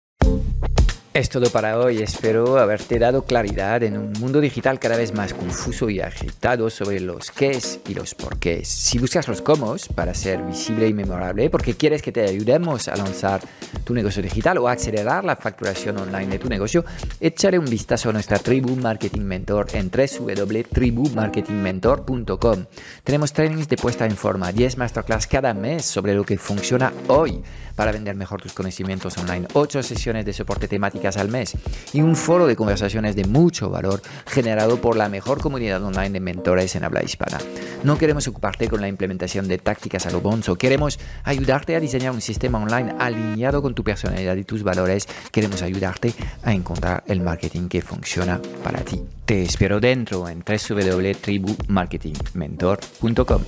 Es 1.15 1.29
todo 1.29 1.51
para 1.51 1.79
hoy. 1.79 1.99
Espero 1.99 2.57
haberte 2.57 2.99
dado 2.99 3.27
claridad 3.27 3.83
en 3.83 3.99
un 3.99 4.15
mundo 4.15 4.41
digital 4.41 4.79
cada 4.79 4.97
vez 4.97 5.13
más 5.13 5.35
confuso 5.35 5.91
y 5.91 6.01
agitado 6.01 6.71
sobre 6.71 7.01
los 7.01 7.31
qués 7.31 7.81
y 7.87 7.93
los 7.93 8.15
porqués. 8.15 8.67
Si 8.67 8.99
buscas 8.99 9.29
los 9.29 9.43
cómo 9.43 9.77
para 9.95 10.15
ser 10.15 10.43
visible 10.43 10.89
y 10.89 10.95
memorable, 10.95 11.51
porque 11.51 11.75
quieres 11.75 12.01
que 12.01 12.13
te 12.13 12.23
ayudemos 12.23 12.89
a 12.89 12.97
lanzar 12.97 13.43
tu 13.85 13.93
negocio 13.93 14.23
digital 14.23 14.57
o 14.57 14.69
acelerar 14.69 15.23
la 15.23 15.37
facturación 15.37 15.99
online 15.99 16.29
de 16.29 16.39
tu 16.39 16.49
negocio, 16.49 16.83
échale 17.21 17.59
un 17.59 17.67
vistazo 17.67 18.09
a 18.09 18.15
nuestra 18.15 18.39
tribu 18.39 18.75
Marketing 18.77 19.21
Mentor 19.21 19.67
en 19.75 19.91
www.tribumarketingmentor.com. 19.91 22.65
Tenemos 23.05 23.35
trainings 23.35 23.69
de 23.69 23.77
puesta 23.77 24.07
en 24.07 24.17
forma, 24.17 24.51
10 24.51 24.79
masterclass 24.79 25.27
cada 25.27 25.53
mes 25.53 25.85
sobre 25.85 26.15
lo 26.15 26.25
que 26.25 26.39
funciona 26.39 26.91
hoy 27.09 27.43
para 27.75 27.93
vender 27.93 28.17
mejor 28.17 28.43
tus 28.43 28.53
conocimientos 28.53 29.17
online, 29.19 29.47
8 29.55 29.83
sesiones 29.83 30.25
de 30.25 30.33
soporte 30.33 30.69
al 31.03 31.29
mes 31.29 31.57
y 31.93 32.01
un 32.01 32.15
foro 32.15 32.47
de 32.47 32.55
conversaciones 32.55 33.17
de 33.17 33.25
mucho 33.25 33.71
valor 33.71 34.01
generado 34.27 34.81
por 34.81 34.97
la 34.97 35.09
mejor 35.09 35.41
comunidad 35.41 35.83
online 35.83 36.11
de 36.11 36.21
mentores 36.21 36.77
en 36.77 36.85
habla 36.85 37.03
hispana. 37.03 37.39
No 37.83 37.99
queremos 37.99 38.29
ocuparte 38.29 38.69
con 38.69 38.81
la 38.81 38.87
implementación 38.89 39.49
de 39.49 39.59
tácticas 39.59 40.07
a 40.07 40.11
lo 40.11 40.21
bonzo, 40.21 40.55
queremos 40.57 41.01
ayudarte 41.25 41.75
a 41.75 41.81
diseñar 41.81 42.13
un 42.13 42.21
sistema 42.21 42.63
online 42.63 42.95
alineado 42.99 43.63
con 43.63 43.75
tu 43.75 43.83
personalidad 43.83 44.37
y 44.37 44.45
tus 44.45 44.63
valores, 44.63 45.09
queremos 45.33 45.63
ayudarte 45.63 46.15
a 46.45 46.55
encontrar 46.55 47.03
el 47.07 47.21
marketing 47.21 47.69
que 47.69 47.83
funciona 47.83 48.41
para 48.63 48.79
ti. 48.81 49.03
Te 49.27 49.43
espero 49.43 49.81
dentro 49.81 50.29
en 50.29 50.45
www.tribumarketingmentor.com. 50.47 53.43